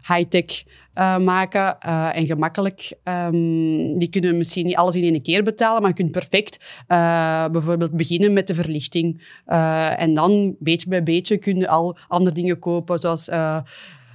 high-tech 0.07 0.63
eh, 0.93 1.17
maken 1.17 1.79
eh, 1.79 2.17
en 2.17 2.25
gemakkelijk. 2.25 2.93
ehm, 3.03 3.97
die 3.97 4.09
kunnen 4.09 4.37
misschien 4.37 4.65
niet 4.65 4.75
alles 4.75 4.95
in 4.95 5.13
één 5.13 5.21
keer 5.21 5.43
betalen, 5.43 5.81
maar 5.81 5.89
je 5.89 5.95
kunt 5.95 6.11
perfect 6.11 6.59
bijvoorbeeld 7.51 7.91
beginnen 7.91 8.33
met 8.33 8.47
de 8.47 8.55
verlichting. 8.55 9.21
En 9.97 10.13
dan, 10.13 10.55
beetje 10.59 10.89
bij 10.89 11.03
beetje, 11.03 11.37
kun 11.37 11.57
je 11.57 11.67
al 11.67 11.97
andere 12.07 12.35
dingen 12.35 12.59
kopen, 12.59 12.99
zoals... 12.99 13.29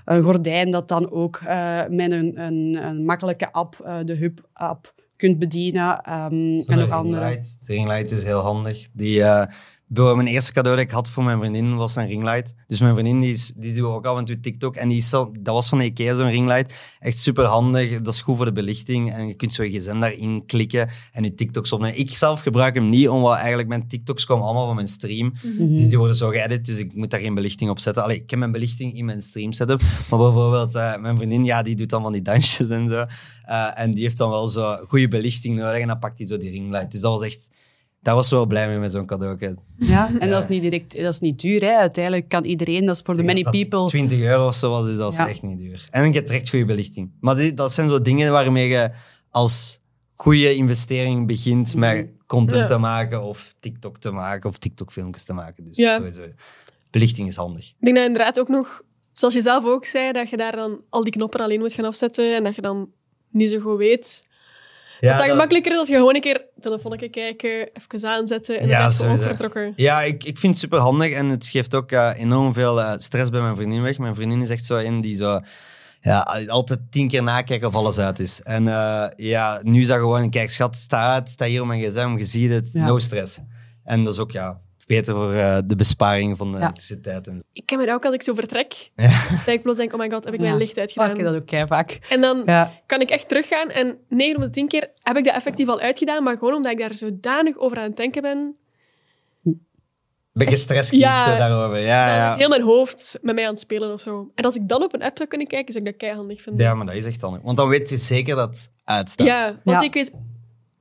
een 0.05 0.23
gordijn 0.23 0.71
dat 0.71 0.89
dan 0.89 1.11
ook 1.11 1.41
met 1.89 2.13
een, 2.13 2.41
een, 2.41 2.79
een 2.83 3.05
makkelijke 3.05 3.53
app, 3.53 4.03
de 4.05 4.15
Hub-app, 4.15 4.95
kunt 5.17 5.39
bedienen. 5.39 6.01
ehm, 6.03 6.61
en 6.67 6.79
nog 6.79 6.91
andere. 6.91 7.21
ringlight. 7.25 7.67
De 7.67 7.73
ringlight 7.73 8.11
is 8.11 8.23
heel 8.23 8.41
handig. 8.41 8.87
Die, 8.93 9.23
Bro, 9.23 9.47
mijn 9.89 10.27
eerste 10.27 10.53
cadeau 10.53 10.77
dat 10.77 10.85
ik 10.85 10.91
had 10.91 11.11
voor 11.11 11.25
mijn 11.25 11.39
vriendin 11.39 11.77
was 11.77 11.97
een 11.97 12.07
ringlight. 12.07 12.55
Dus 12.67 12.81
mijn 12.81 12.95
vriendin 12.95 13.21
die, 13.21 13.33
is, 13.33 13.53
die 13.57 13.75
doet 13.75 13.87
ook 13.87 14.07
af 14.07 14.19
en 14.19 14.25
toe 14.25 14.41
TikTok. 14.41 14.77
En 14.77 14.89
die 14.89 14.99
is 14.99 15.09
zo, 15.09 15.33
dat 15.41 15.55
was 15.55 15.69
van 15.69 15.81
Ikea, 15.81 16.15
zo'n 16.15 16.31
ringlight. 16.31 16.75
Echt 17.01 17.19
super 17.19 17.45
handig. 17.45 18.01
Dat 18.01 18.13
is 18.13 18.21
goed 18.21 18.37
voor 18.37 18.45
de 18.45 18.53
belichting. 18.53 19.13
En 19.13 19.29
je 19.29 19.35
kunt 19.35 19.55
zo 19.55 19.63
je 19.63 19.79
gsm 19.79 20.01
daarin 20.01 20.47
klikken 20.47 20.89
en 21.13 21.25
je 21.25 21.35
TikToks 21.35 21.73
opnemen. 21.73 21.99
Ik 21.99 22.17
zelf 22.17 22.41
gebruik 22.41 22.75
hem 22.75 22.89
niet, 22.89 23.09
omdat 23.09 23.37
eigenlijk 23.37 23.69
mijn 23.69 23.89
TikToks 23.89 24.25
komen 24.25 24.45
allemaal 24.45 24.67
van 24.67 24.75
mijn 24.75 24.89
stream. 24.89 25.35
Mhm. 25.43 25.77
Dus 25.77 25.89
die 25.89 25.99
worden 25.99 26.17
zo 26.17 26.29
geëdit, 26.29 26.67
dus 26.67 26.77
ik 26.77 26.95
moet 26.95 27.11
daar 27.11 27.21
geen 27.21 27.35
belichting 27.35 27.71
op 27.71 27.79
zetten. 27.79 28.03
Allee, 28.03 28.17
ik 28.17 28.31
heb 28.31 28.39
mijn 28.39 28.53
belichting 28.53 28.95
in 28.95 29.05
mijn 29.05 29.23
stream 29.23 29.53
setup. 29.53 29.81
Maar 30.11 30.19
bijvoorbeeld 30.19 30.75
eh, 30.75 30.97
mijn 30.97 31.17
vriendin, 31.17 31.45
ja, 31.45 31.63
die 31.63 31.77
doet 31.77 31.91
dan 31.91 32.03
van 32.03 32.13
die 32.13 32.23
dansjes 32.23 32.69
en 32.69 32.89
zo. 32.89 33.07
Eh, 33.43 33.81
en 33.81 33.91
die 33.91 34.03
heeft 34.03 34.17
dan 34.17 34.31
wel 34.31 34.49
zo 34.49 34.77
goede 34.89 35.09
belichting 35.09 35.59
nodig. 35.59 35.81
En 35.81 35.89
dan 35.89 35.99
pakt 35.99 36.19
hij 36.19 36.27
zo 36.27 36.37
die 36.37 36.51
ringlight. 36.51 36.93
Dus 36.93 37.01
dat 37.01 37.19
was 37.19 37.25
echt... 37.25 37.49
Daar 38.07 38.15
was 38.15 38.29
ze 38.29 38.35
wel 38.35 38.47
blij 38.47 38.69
mee 38.69 38.79
met 38.79 38.93
zo'n 38.93 39.07
cadeau. 39.07 39.37
Ja, 39.77 40.09
en 40.21 40.27
Ja. 40.27 40.33
dat 40.33 40.43
is 40.43 40.49
niet 40.49 40.63
direct, 40.63 40.97
dat 40.97 41.13
is 41.13 41.21
niet 41.21 41.41
duur. 41.41 41.61
Hè. 41.61 41.75
Uiteindelijk 41.77 42.29
kan 42.29 42.45
iedereen, 42.45 42.87
dat 42.87 42.95
is 42.97 43.03
voor 43.05 43.17
the 43.17 43.23
many 43.23 43.43
people. 43.43 43.87
20 43.89 44.21
euro 44.21 44.47
of 44.47 44.55
zo 44.55 44.71
was, 44.71 44.85
dus 44.85 44.97
dat 44.97 45.13
is 45.13 45.19
Ja. 45.19 45.29
echt 45.29 45.43
niet 45.43 45.59
duur. 45.59 45.89
En 45.91 46.07
je 46.07 46.13
hebt 46.13 46.29
direct 46.29 46.49
goede 46.51 46.65
belichting. 46.65 47.11
Maar 47.21 47.37
die, 47.37 47.55
dat 47.55 47.73
zijn 47.73 47.89
zo 47.89 48.03
dingen 48.03 48.33
waarmee 48.33 48.69
je 48.69 48.91
als 49.31 49.81
goede 50.15 50.55
investering 50.55 51.27
begint 51.27 51.75
met 51.75 52.09
content 52.27 52.59
Ja. 52.61 52.67
te 52.67 52.79
maken 52.79 53.23
of 53.23 53.55
TikTok 53.61 53.99
te 53.99 54.11
maken 54.11 54.51
of 54.51 54.59
TikTok-filmpjes 54.59 55.25
te 55.25 55.33
maken. 55.33 55.65
Dus 55.65 55.77
Ja. 55.77 55.97
sowieso. 55.97 56.23
Belichting 56.91 57.29
is 57.29 57.37
handig. 57.37 57.69
Ik 57.69 57.75
denk 57.79 57.97
dat 57.97 58.07
inderdaad 58.07 58.41
ook 58.41 58.49
nog, 58.49 58.83
zoals 59.13 59.35
je 59.35 59.41
zelf 59.41 59.65
ook 59.65 59.85
zei, 59.85 60.13
dat 60.13 60.31
je 60.31 60.37
daar 60.37 60.57
dan 60.57 60.81
al 60.91 61.03
die 61.05 61.13
knoppen 61.13 61.41
alleen 61.41 61.59
moet 61.61 61.73
gaan 61.73 61.85
afzetten 61.85 62.35
en 62.37 62.45
dat 62.45 62.55
je 62.55 62.63
dan 62.63 62.91
niet 63.31 63.51
zo 63.51 63.59
goed 63.61 63.79
weet. 63.79 64.25
Ja, 65.01 65.11
dat 65.11 65.19
dat 65.21 65.31
gemakkelijker 65.31 65.73
is 65.73 65.79
als 65.79 65.89
je 65.89 65.95
gewoon 65.95 66.15
een 66.15 66.21
keer 66.21 66.45
telefoonnetje 66.61 67.09
kijken, 67.09 67.69
even 67.73 68.09
aanzetten 68.09 68.61
en 68.61 68.69
Ja, 68.69 68.81
dan 68.81 68.91
gewoon 68.91 69.19
vertrokken. 69.19 69.73
Ja, 69.77 70.03
ik, 70.03 70.25
ik 70.25 70.39
vind 70.39 70.53
het 70.53 70.63
super 70.63 70.79
handig 70.79 71.13
en 71.13 71.29
het 71.29 71.47
geeft 71.47 71.75
ook 71.75 71.93
eh, 71.93 72.11
enorm 72.17 72.55
veel 72.55 72.81
eh, 72.83 72.93
stress 72.97 73.31
bij 73.31 73.41
mijn 73.41 73.57
vriendin 73.57 73.83
weg. 73.83 73.99
Mijn 73.99 74.15
vriendin 74.15 74.43
is 74.43 74.49
echt 74.49 74.65
zo 74.65 74.77
in 74.77 75.01
die 75.01 75.17
zo. 75.17 75.41
Ja, 76.01 76.21
altijd 76.49 76.81
tien 76.91 77.09
keer 77.09 77.23
nakijken 77.23 77.69
of 77.69 77.75
alles 77.75 77.99
uit 77.99 78.19
is. 78.19 78.43
En 78.43 78.69
eh, 78.69 79.07
ja, 79.17 79.61
nu 79.63 79.81
is 79.81 79.89
dat 79.89 79.99
gewoon, 79.99 80.31
kijk 80.31 80.51
schat, 80.51 80.77
sta 80.77 81.13
uit, 81.15 81.31
sta 81.31 81.45
hier 81.47 81.61
op 81.61 81.67
mijn 81.67 81.81
gsm, 81.83 82.15
je 82.19 82.27
ziet 82.27 82.51
het, 82.51 82.69
Ja. 82.73 82.87
no 82.87 82.99
stress. 82.99 83.39
En 83.85 84.05
dat 84.05 84.13
is 84.13 84.19
ook, 84.19 84.31
ja, 84.31 84.61
beter 84.87 85.15
voor 85.15 85.33
eh, 85.33 85.59
de 85.65 85.77
besparing 85.77 86.37
van 86.37 86.53
de 86.53 86.59
Ja. 86.59 86.65
elektriciteit. 86.65 87.27
En 87.27 87.33
zo. 87.35 87.41
Ik 87.53 87.71
heb 87.71 87.81
het 87.81 87.91
ook 87.91 88.05
als 88.05 88.15
ik 88.15 88.23
zo 88.23 88.35
vertrek, 88.35 88.91
Ja. 88.97 89.09
dat 89.45 89.55
ik 89.55 89.63
plots 89.63 89.79
denk, 89.79 89.93
oh 89.93 89.99
my 89.99 90.11
god, 90.11 90.25
heb 90.25 90.35
ik 90.35 90.41
mijn 90.41 90.57
licht 90.57 90.79
uitgedaan? 90.79 91.11
ik 91.11 91.17
heb 91.17 91.27
dat 91.27 91.35
ook 91.37 91.47
kei 91.47 91.67
vaak. 91.67 91.99
En 92.09 92.21
dan 92.21 92.43
Ja. 92.47 92.73
kan 92.87 93.01
ik 93.01 93.11
echt 93.11 93.29
teruggaan 93.29 93.69
en 93.71 93.99
9 94.09 94.37
op 94.37 94.43
de 94.43 94.51
10 94.51 94.69
keer 94.69 94.91
heb 95.03 95.17
ik 95.17 95.25
dat 95.25 95.35
effectief 95.35 95.69
al 95.69 95.81
uitgedaan, 95.81 96.23
maar 96.23 96.39
gewoon 96.39 96.55
omdat 96.55 96.73
ik 96.73 96.79
daar 96.79 96.95
zodanig 96.95 97.57
over 97.57 97.77
aan 97.79 97.83
het 97.85 97.97
denken 97.97 98.23
ben, 98.23 98.57
Beetje 100.33 100.57
stress 100.57 100.91
Ja. 100.91 101.25
zo 101.33 101.39
daarover. 101.39 101.79
Ja, 101.79 102.07
dan 102.07 102.15
ja. 102.17 102.31
is 102.31 102.37
heel 102.37 102.49
mijn 102.49 102.63
hoofd 102.63 103.19
met 103.23 103.35
mij 103.35 103.45
aan 103.45 103.51
het 103.51 103.61
spelen 103.61 103.93
of 103.93 104.01
zo. 104.01 104.31
En 104.35 104.45
als 104.45 104.57
ik 104.57 104.69
dan 104.69 104.83
op 104.83 104.95
een 104.95 105.03
app 105.03 105.17
zou 105.17 105.29
kunnen 105.29 105.47
kijken, 105.47 105.73
zou 105.73 105.85
ik 105.85 105.91
dat 105.91 106.01
keihandig 106.01 106.43
vinden. 106.43 106.63
ja, 106.67 106.75
maar 106.75 106.87
dat 106.87 106.95
is 106.95 107.05
echt 107.05 107.21
handig. 107.21 107.41
Want 107.43 107.57
dan 107.57 107.69
weet 107.69 107.89
je 107.89 107.97
zeker 107.97 108.37
dat 108.37 108.49
het 108.49 108.71
uitstaat. 108.85 109.27
Ja, 109.27 109.61
want 109.65 109.81
Ja. 109.81 109.87
ik 109.87 109.93
weet 109.95 110.13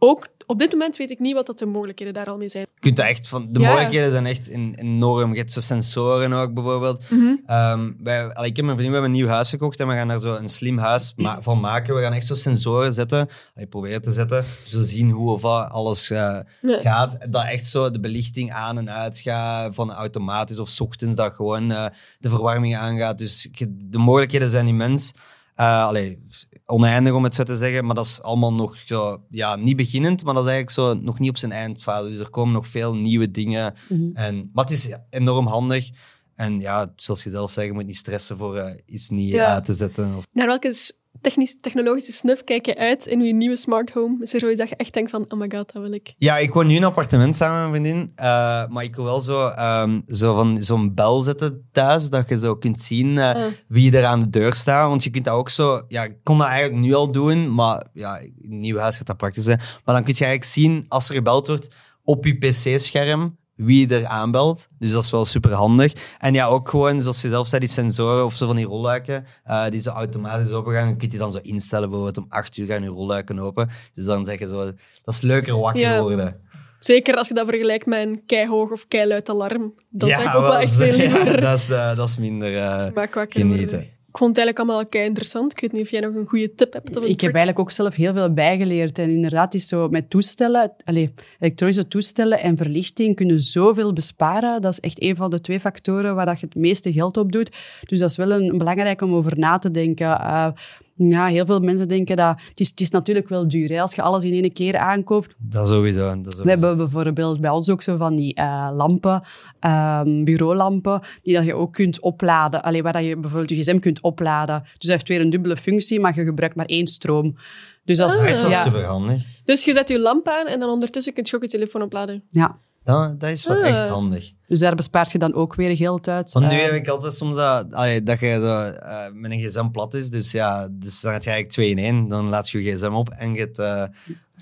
ook, 0.10 0.28
op 0.46 0.60
dit 0.60 0.72
moment 0.72 0.98
weet 0.98 1.12
ik 1.12 1.20
niet 1.20 1.34
wat 1.34 1.46
dat 1.46 1.60
de 1.60 1.66
mogelijkheden 1.66 2.14
daar 2.14 2.26
al 2.26 2.38
mee 2.38 2.50
zijn. 2.50 2.66
Je 2.74 2.80
kunt 2.80 3.00
echt 3.00 3.28
van, 3.28 3.48
de 3.52 3.60
Ja. 3.60 3.68
mogelijkheden 3.68 4.12
zijn 4.12 4.26
echt 4.26 4.50
en- 4.50 4.76
enorm. 4.76 5.32
Je 5.32 5.38
hebt 5.38 5.52
zo 5.52 5.60
sensoren 5.60 6.34
ook 6.34 6.54
bijvoorbeeld. 6.54 7.02
Mhm. 7.10 7.92
Wij, 8.04 8.34
allee, 8.34 8.50
ik 8.50 8.56
heb 8.56 8.66
mijn 8.66 8.78
vriend, 8.78 8.92
we 8.92 8.98
hebben 8.98 9.04
een 9.04 9.12
nieuw 9.12 9.28
huis 9.28 9.50
gekocht 9.50 9.80
en 9.80 9.88
we 9.88 9.94
gaan 9.94 10.08
daar 10.08 10.20
zo 10.20 10.36
een 10.36 10.50
slim 10.50 10.78
huis 10.78 11.14
ma- 11.16 11.42
van 11.42 11.60
maken. 11.60 11.96
We 11.96 12.02
gaan 12.02 12.14
echt 12.14 12.28
zo 12.28 12.34
sensoren 12.36 12.94
zetten, 12.94 13.30
allee, 13.56 13.68
proberen 13.68 14.02
te 14.02 14.12
zetten. 14.12 14.46
Zo 14.66 14.84
zien 14.84 15.10
hoe 15.12 15.32
of 15.32 15.42
wat 15.42 15.70
alles 15.70 16.10
eh, 16.10 16.38
gaat. 16.62 17.18
Dat 17.30 17.44
echt 17.46 17.64
zo 17.66 17.92
de 17.92 18.00
belichting 18.00 18.52
aan 18.52 18.78
en 18.78 18.90
uit 18.92 19.20
gaat 19.20 19.76
van 19.76 19.92
automatisch 19.94 20.60
of 20.60 20.70
's 20.70 20.80
ochtends 20.80 21.16
dat 21.16 21.34
gewoon 21.34 21.72
eh, 21.72 21.86
de 22.20 22.30
verwarming 22.30 22.76
aangaat. 22.76 23.18
Dus 23.18 23.48
de 23.86 23.98
mogelijkheden 23.98 24.50
zijn 24.52 24.68
immens. 24.68 25.14
Eh 25.56 25.86
allee, 25.86 26.26
oneindig 26.66 27.14
om 27.14 27.24
het 27.24 27.36
zo 27.36 27.44
te 27.44 27.58
zeggen, 27.58 27.86
maar 27.86 27.96
dat 27.96 28.06
is 28.06 28.22
allemaal 28.22 28.54
nog 28.54 28.78
zo, 28.86 29.22
ja, 29.30 29.56
niet 29.56 29.76
beginnend, 29.76 30.24
maar 30.24 30.34
dat 30.34 30.44
is 30.46 30.50
eigenlijk 30.52 30.80
zo 30.98 31.04
nog 31.06 31.20
niet 31.20 31.30
op 31.30 31.38
zijn 31.38 31.52
eindfase. 31.52 32.10
Dus 32.10 32.20
er 32.20 32.30
komen 32.30 32.54
nog 32.54 32.68
veel 32.68 32.96
nieuwe 32.96 33.32
dingen. 33.32 33.74
Mhm. 33.90 34.10
En, 34.14 34.50
maar 34.54 34.64
het 34.64 34.74
is 34.74 34.90
enorm 35.10 35.48
handig. 35.48 35.90
En 36.36 36.60
ja, 36.60 36.94
zoals 36.96 37.24
je 37.24 37.30
zelf 37.30 37.52
zegt, 37.52 37.68
je 37.68 37.74
moet 37.74 37.86
niet 37.86 37.98
stressen 37.98 38.38
voor 38.38 38.56
eh, 38.58 38.82
iets 38.86 39.10
niet 39.10 39.30
Ja. 39.30 39.54
uit 39.54 39.66
te 39.66 39.74
zetten. 39.74 40.16
Of... 40.16 40.26
Naar 40.32 40.48
welke 40.48 40.74
technisch, 41.22 41.58
technologische 41.62 42.12
snuf 42.12 42.44
kijk 42.44 42.66
je 42.66 42.78
uit 42.78 43.06
in 43.06 43.22
je 43.22 43.34
nieuwe 43.34 43.56
smart 43.56 43.92
home? 43.92 44.18
Is 44.22 44.34
er 44.34 44.40
zoiets 44.40 44.60
dat 44.60 44.70
je 44.70 44.76
echt 44.76 44.94
denkt 44.94 45.10
van, 45.10 45.26
oh 45.32 45.40
my 45.40 45.50
god, 45.56 45.74
dat 45.74 45.82
wil 45.82 45.92
ik. 45.94 46.14
Ja, 46.18 46.38
ik 46.38 46.54
woon 46.54 46.68
nu 46.68 46.76
in 46.76 46.82
een 46.82 46.88
appartement 46.88 47.36
samen 47.36 47.72
met 47.72 47.82
mijn 47.82 47.84
vriendin. 47.94 48.12
eh, 48.16 48.26
maar 48.68 48.84
ik 48.84 48.96
wil 48.96 49.04
wel 49.06 49.20
zo, 49.20 49.48
ehm, 49.48 50.02
zo 50.08 50.36
van 50.36 50.64
zo'n 50.64 50.94
bel 50.94 51.20
zetten 51.20 51.68
thuis, 51.72 52.10
dat 52.10 52.30
je 52.30 52.38
zo 52.40 52.56
kunt 52.56 52.82
zien 52.82 53.18
Ah. 53.18 53.44
wie 53.68 53.98
er 53.98 54.06
aan 54.06 54.20
de 54.20 54.30
deur 54.30 54.54
staat. 54.54 54.90
Want 54.90 55.04
je 55.04 55.10
kunt 55.10 55.26
dat 55.26 55.34
ook 55.34 55.50
zo... 55.50 55.82
Ja, 55.88 56.04
ik 56.04 56.16
kon 56.24 56.38
dat 56.38 56.48
eigenlijk 56.48 56.82
nu 56.82 56.94
al 56.94 57.12
doen, 57.12 57.54
maar 57.54 57.86
ja, 57.94 58.18
in 58.20 58.60
nieuw 58.60 58.78
huis 58.78 58.98
gaat 58.98 59.08
dat 59.08 59.18
praktisch 59.18 59.44
zijn. 59.44 59.58
Maar 59.58 59.96
dan 59.96 60.04
kun 60.04 60.14
je 60.18 60.26
eigenlijk 60.26 60.52
zien, 60.54 60.86
als 60.88 61.10
er 61.10 61.16
gebeld 61.16 61.48
wordt, 61.48 61.68
op 62.04 62.26
je 62.26 62.34
pc-scherm 62.38 63.38
wie 63.56 63.94
er 63.94 64.06
aanbelt. 64.06 64.68
Dus 64.80 64.92
dat 64.92 65.04
is 65.04 65.12
wel 65.12 65.26
super 65.26 65.52
handig. 65.54 65.94
En 66.20 66.34
ja, 66.34 66.46
ook 66.46 66.70
gewoon, 66.70 67.02
zoals 67.02 67.22
je 67.22 67.30
zelf 67.30 67.48
zei, 67.48 67.60
die 67.60 67.70
sensoren 67.70 68.26
of 68.26 68.36
zo 68.36 68.46
van 68.48 68.56
die 68.56 68.66
rolluiken, 68.66 69.26
eh, 69.44 69.70
die 69.70 69.82
zo 69.82 69.90
automatisch 69.90 70.52
open 70.52 70.74
gaan. 70.74 70.86
Dan 70.88 70.98
kun 70.98 71.12
je 71.12 71.18
dan 71.18 71.32
zo 71.32 71.40
instellen, 71.42 71.90
bijvoorbeeld 71.90 72.18
om 72.18 72.26
8 72.30 72.58
uur 72.58 72.68
gaan 72.68 72.82
je 72.84 72.88
rolluiken 72.90 73.40
open. 73.40 73.70
Dus 73.94 74.06
dan 74.06 74.26
zeg 74.26 74.40
je 74.40 74.48
zo, 74.48 74.58
dat 75.04 75.14
is 75.14 75.22
leuker 75.22 75.60
wakker 75.60 75.82
Ja. 75.82 76.02
worden. 76.02 76.40
Zeker 76.80 77.16
als 77.16 77.28
je 77.28 77.34
dat 77.34 77.48
vergelijkt 77.50 77.86
met 77.86 78.00
een 78.08 78.24
keihoog 78.26 78.72
of 78.72 78.88
keiluid 78.88 79.30
alarm. 79.30 79.74
Dan 79.90 80.10
Ja, 80.10 80.16
zou 80.16 80.28
ik 80.30 80.36
ook 80.36 80.42
wel 80.42 80.52
wel, 80.52 80.60
echt 80.60 80.76
veel 80.76 80.96
ja, 81.10 81.24
dat, 81.24 81.58
is, 81.60 81.70
eh, 81.70 81.96
dat 81.96 82.10
is 82.10 82.18
minder 82.18 82.58
eh, 82.58 82.92
wakker 82.94 83.28
worden. 83.48 83.90
Ik 84.16 84.22
vond 84.22 84.36
het 84.36 84.46
eigenlijk 84.46 84.70
allemaal 84.70 84.90
kei 84.90 85.06
interessant. 85.06 85.52
Ik 85.52 85.60
weet 85.60 85.72
niet 85.72 85.82
of 85.82 85.90
jij 85.90 86.00
nog 86.00 86.16
een 86.16 86.28
goede 86.28 86.56
tip 86.56 86.74
hebt. 86.74 86.90
Of 86.90 87.04
Ik 87.04 87.10
heb 87.10 87.18
trick. 87.18 87.34
eigenlijk 87.34 87.60
ook 87.60 87.72
zelf 87.72 87.96
heel 87.96 88.14
veel 88.14 88.34
bijgeleerd. 88.34 89.00
En 89.00 89.10
inderdaad, 89.10 89.54
is 89.54 89.68
zo 89.68 89.88
met 89.90 90.10
toestellen, 90.10 90.74
allez, 90.84 91.10
elektronische 91.40 91.88
toestellen 91.88 92.40
en 92.40 92.58
verlichting 92.58 93.16
kunnen 93.16 93.40
zoveel 93.40 93.94
besparen. 93.94 94.62
Dat 94.62 94.72
is 94.72 94.80
echt 94.80 95.02
een 95.02 95.16
van 95.16 95.30
de 95.30 95.42
twee 95.42 95.60
factoren 95.60 96.16
waar 96.16 96.26
dat 96.26 96.40
je 96.40 96.46
het 96.46 96.56
meeste 96.56 96.94
geld 96.94 97.18
op 97.18 97.32
doet. 97.32 97.52
Dus 97.86 98.00
dat 98.00 98.10
is 98.10 98.18
wel 98.18 98.32
een, 98.32 98.58
belangrijk 98.58 99.02
om 99.02 99.14
over 99.14 99.40
na 99.40 99.58
te 99.58 99.72
denken. 99.72 100.08
Uh, 100.08 100.48
ja, 100.98 101.28
heel 101.28 101.46
veel 101.46 101.60
mensen 101.60 101.88
denken 101.88 102.16
dat... 102.16 102.42
Het 102.50 102.60
is, 102.60 102.70
het 102.70 102.80
is 102.80 102.90
natuurlijk 102.90 103.30
wel 103.30 103.48
duur. 103.48 103.70
Hè? 103.70 103.82
Als 103.82 103.96
je 103.96 104.02
alles 104.02 104.24
in 104.24 104.32
één 104.44 104.54
keer 104.54 104.78
aankoopt, 104.78 105.36
Dat 105.38 105.68
sowieso. 105.68 106.00
Dat 106.08 106.16
we 106.24 106.32
sowieso. 106.32 106.50
hebben 106.50 106.78
bijvoorbeeld 106.78 107.42
bij 107.42 107.50
ons 107.50 107.70
ook 107.70 107.82
zo 107.82 107.98
van 107.98 108.16
die 108.16 108.34
eh, 108.34 108.70
lampen, 108.74 109.24
ehm, 109.60 110.24
bureaulampen, 110.24 111.02
die 111.22 111.34
dat 111.34 111.46
je 111.46 111.54
ook 111.56 111.74
kunt 111.74 112.00
opladen. 112.00 112.64
Allee, 112.64 112.84
waar 112.84 112.94
dat 112.94 113.06
je 113.06 113.18
bijvoorbeeld 113.18 113.50
je 113.50 113.56
gsm 113.56 113.80
kunt 113.80 114.02
opladen. 114.02 114.62
Dus 114.64 114.72
dat 114.80 114.90
heeft 114.90 115.08
weer 115.08 115.22
een 115.22 115.30
dubbele 115.30 115.58
functie, 115.58 116.00
maar 116.00 116.16
je 116.16 116.24
gebruikt 116.24 116.56
maar 116.56 116.66
één 116.66 116.88
stroom. 116.88 117.36
Dus 117.84 117.98
dat 117.98 118.12
is, 118.12 118.18
Dat 118.18 118.28
is 118.30 118.42
wel 118.42 118.50
ja, 118.50 118.64
super 118.64 118.84
handig. 118.84 119.24
Dus 119.46 119.66
je 119.66 119.74
zet 119.74 119.90
je 119.90 120.00
lamp 120.00 120.28
aan 120.28 120.48
en 120.48 120.60
dan 120.60 120.70
ondertussen 120.70 121.14
kun 121.14 121.24
je 121.28 121.36
ook 121.36 121.42
je 121.42 121.48
telefoon 121.48 121.82
opladen. 121.82 122.24
ja. 122.30 122.56
Dat, 122.86 123.20
dat 123.20 123.30
is 123.30 123.46
wel 123.46 123.58
Ah. 123.64 123.68
echt 123.68 123.88
handig. 123.90 124.32
Dus 124.48 124.60
daar 124.60 124.76
bespaart 124.76 125.12
je 125.12 125.18
dan 125.18 125.34
ook 125.34 125.56
weer 125.56 125.76
geld 125.76 126.08
uit. 126.10 126.32
Want 126.32 126.48
nu 126.48 126.58
Eh, 126.58 126.64
heb 126.66 126.74
ik 126.74 126.88
altijd 126.88 127.14
soms 127.14 127.36
dat, 127.36 127.74
allee, 127.74 128.04
dat 128.04 128.20
je 128.20 128.28
zo, 128.28 128.60
eh, 128.62 128.98
met 129.14 129.32
een 129.32 129.40
gsm 129.40 129.70
plat 129.70 129.94
is. 129.94 130.10
Dus 130.10 130.32
ja, 130.32 130.68
dus 130.72 131.02
dan 131.02 131.14
heb 131.14 131.24
je 131.24 131.30
eigenlijk 131.30 131.58
twee 131.58 131.70
in 131.70 131.78
één. 131.78 132.08
Dan 132.08 132.30
laat 132.30 132.50
je 132.50 132.64
je 132.64 132.76
gsm 132.76 132.94
op 132.94 133.10
en 133.10 133.34
je 133.34 133.40
het 133.40 133.60
eh, 133.60 133.84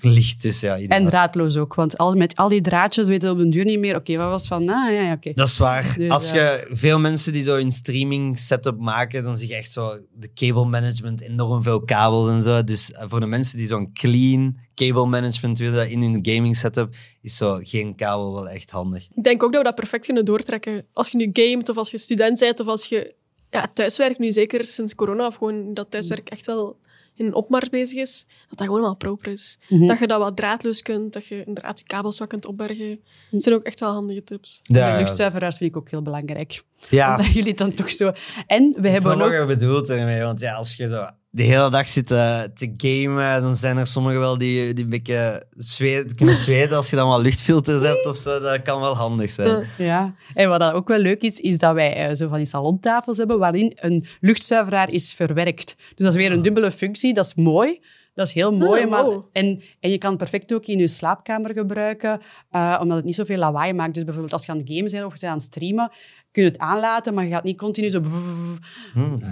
licht. 0.00 0.42
Dus 0.42 0.60
ja, 0.60 0.78
en 0.78 1.06
draadloos 1.06 1.56
ook, 1.56 1.74
want 1.74 1.98
al, 1.98 2.14
met 2.14 2.36
al 2.36 2.48
die 2.48 2.60
draadjes 2.60 3.06
weten 3.06 3.28
we 3.28 3.34
op 3.34 3.40
den 3.40 3.50
duur 3.50 3.64
niet 3.64 3.78
meer. 3.78 3.96
Oké, 3.96 4.16
wat 4.16 4.30
was 4.30 4.46
van? 4.46 4.68
Ah, 4.68 4.92
ja, 4.92 5.00
ja, 5.00 5.12
oké. 5.12 5.32
Dat 5.34 5.48
is 5.48 5.58
waar. 5.58 5.94
Dus, 5.98 6.10
Als 6.10 6.30
ja. 6.30 6.34
je 6.34 6.66
veel 6.70 6.98
mensen 6.98 7.32
die 7.32 7.42
zo 7.42 7.56
een 7.56 7.72
streaming 7.72 8.38
setup 8.38 8.78
maken, 8.78 9.22
dan 9.22 9.38
zie 9.38 9.48
je 9.48 9.54
echt 9.54 9.70
zo 9.70 9.98
de 10.12 10.32
cable 10.34 10.64
management, 10.64 11.20
enorm 11.20 11.62
veel 11.62 11.80
kabels 11.80 12.30
en 12.30 12.42
zo. 12.42 12.64
Dus 12.64 12.92
eh, 12.92 13.04
voor 13.08 13.20
de 13.20 13.26
mensen 13.26 13.58
die 13.58 13.66
zo'n 13.66 13.92
clean 13.92 14.56
cable 14.74 15.06
management 15.06 15.58
willen 15.58 15.90
in 15.90 16.02
hun 16.02 16.18
gaming 16.22 16.56
setup, 16.56 16.94
is 17.20 17.36
zo 17.36 17.60
geen 17.62 17.94
kabel 17.94 18.34
wel 18.34 18.48
echt 18.48 18.70
handig. 18.70 19.08
Ik 19.14 19.24
denk 19.24 19.42
ook 19.42 19.52
dat 19.52 19.60
we 19.60 19.66
dat 19.66 19.74
perfect 19.74 20.04
kunnen 20.04 20.24
doortrekken. 20.24 20.86
Als 20.92 21.08
je 21.08 21.16
nu 21.16 21.30
gamet 21.32 21.68
of 21.68 21.76
als 21.76 21.90
je 21.90 21.98
student 21.98 22.38
bent 22.38 22.60
of 22.60 22.66
als 22.66 22.84
je 22.84 23.14
ja, 23.50 23.66
thuiswerk 23.72 24.18
nu 24.18 24.32
zeker 24.32 24.64
sinds 24.64 24.94
corona 24.94 25.26
of 25.26 25.34
gewoon 25.34 25.74
dat 25.74 25.90
thuiswerk 25.90 26.28
echt 26.28 26.46
wel 26.46 26.76
in 27.14 27.26
een 27.26 27.34
opmars 27.34 27.68
bezig 27.68 28.00
is, 28.00 28.26
dat 28.48 28.58
dat 28.58 28.66
gewoon 28.66 28.82
wel 28.82 28.96
proper 28.96 29.32
is. 29.32 29.58
Mhm. 29.68 29.86
Dat 29.86 29.98
je 29.98 30.06
dat 30.06 30.18
wat 30.18 30.36
draadloos 30.36 30.82
kunt, 30.82 31.12
dat 31.12 31.26
je 31.26 31.44
inderdaad 31.44 31.78
je 31.78 31.84
kabels 31.84 32.18
wat 32.18 32.28
kunt 32.28 32.46
opbergen. 32.46 33.00
Dat 33.30 33.42
zijn 33.42 33.54
ook 33.54 33.62
echt 33.62 33.80
wel 33.80 33.92
handige 33.92 34.24
tips. 34.24 34.60
De 34.62 34.94
luchtzuiveraars 34.98 35.56
vind 35.56 35.70
ik 35.70 35.76
ook 35.76 35.90
heel 35.90 36.02
belangrijk. 36.02 36.62
Ja, 36.90 37.16
Dat 37.16 37.32
jullie 37.32 37.54
dan 37.54 37.74
toch 37.74 37.90
zo... 37.90 38.12
En 38.46 38.76
we 38.80 38.88
hebben 38.88 39.18
wat 39.18 39.26
ook... 39.26 39.32
je 39.32 39.44
bedoelt 39.46 39.90
ermee, 39.90 40.22
want 40.22 40.40
ja, 40.40 40.54
als 40.54 40.76
je 40.76 40.88
zo 40.88 41.06
de 41.34 41.42
hele 41.42 41.70
dag 41.70 41.88
zit 41.88 42.10
eh, 42.10 42.42
te 42.42 42.74
gamen, 42.76 43.42
dan 43.42 43.56
zijn 43.56 43.76
er 43.76 43.86
sommigen 43.86 44.20
wel 44.20 44.38
die, 44.38 44.74
die 44.74 44.84
een 44.84 44.90
beetje 44.90 45.42
zweet, 45.50 46.14
kunnen 46.14 46.36
zweten 46.36 46.76
als 46.76 46.90
je 46.90 46.96
dan 46.96 47.08
wel 47.08 47.22
luchtfilters 47.22 47.86
hebt 47.86 48.06
of 48.06 48.16
zo. 48.16 48.40
Dat 48.40 48.62
kan 48.62 48.80
wel 48.80 48.96
handig 48.96 49.30
zijn. 49.30 49.48
Ja. 49.48 49.84
Ja, 49.84 50.14
en 50.34 50.48
wat 50.48 50.60
dan 50.60 50.72
ook 50.72 50.88
wel 50.88 50.98
leuk 50.98 51.22
is, 51.22 51.40
is 51.40 51.58
dat 51.58 51.74
wij 51.74 51.94
eh, 51.94 52.14
zo 52.14 52.28
van 52.28 52.36
die 52.36 52.46
salontafels 52.46 53.16
hebben 53.16 53.38
waarin 53.38 53.72
een 53.76 54.06
luchtzuiveraar 54.20 54.90
is 54.90 55.12
verwerkt. 55.12 55.74
Dus 55.76 56.06
dat 56.06 56.08
is 56.08 56.14
weer 56.14 56.32
een 56.32 56.42
dubbele 56.42 56.70
functie, 56.70 57.14
dat 57.14 57.26
is 57.26 57.34
mooi. 57.34 57.80
Dat 58.14 58.26
is 58.26 58.32
heel 58.32 58.52
mooi, 58.52 58.82
Ah, 58.84 58.90
maar, 58.90 59.04
wow. 59.04 59.24
en, 59.32 59.62
en 59.80 59.90
je 59.90 59.98
kan 59.98 60.08
het 60.10 60.18
perfect 60.18 60.54
ook 60.54 60.66
in 60.66 60.78
je 60.78 60.88
slaapkamer 60.88 61.52
gebruiken, 61.52 62.20
eh, 62.50 62.78
omdat 62.80 62.96
het 62.96 63.04
niet 63.06 63.14
zoveel 63.14 63.38
lawaai 63.38 63.72
maakt. 63.72 63.94
Dus 63.94 64.02
bijvoorbeeld 64.04 64.32
als 64.32 64.46
je 64.46 64.52
aan 64.52 64.58
het 64.58 64.68
gamen 64.68 64.90
bent 64.90 65.04
of 65.04 65.12
je 65.14 65.20
bent 65.20 65.32
aan 65.32 65.38
het 65.38 65.46
streamen, 65.46 65.90
kun 66.32 66.42
je 66.42 66.48
het 66.48 66.58
aanlaten, 66.58 67.14
maar 67.14 67.24
je 67.24 67.30
gaat 67.30 67.44
niet 67.44 67.58
continu 67.58 67.90
zo, 67.90 68.00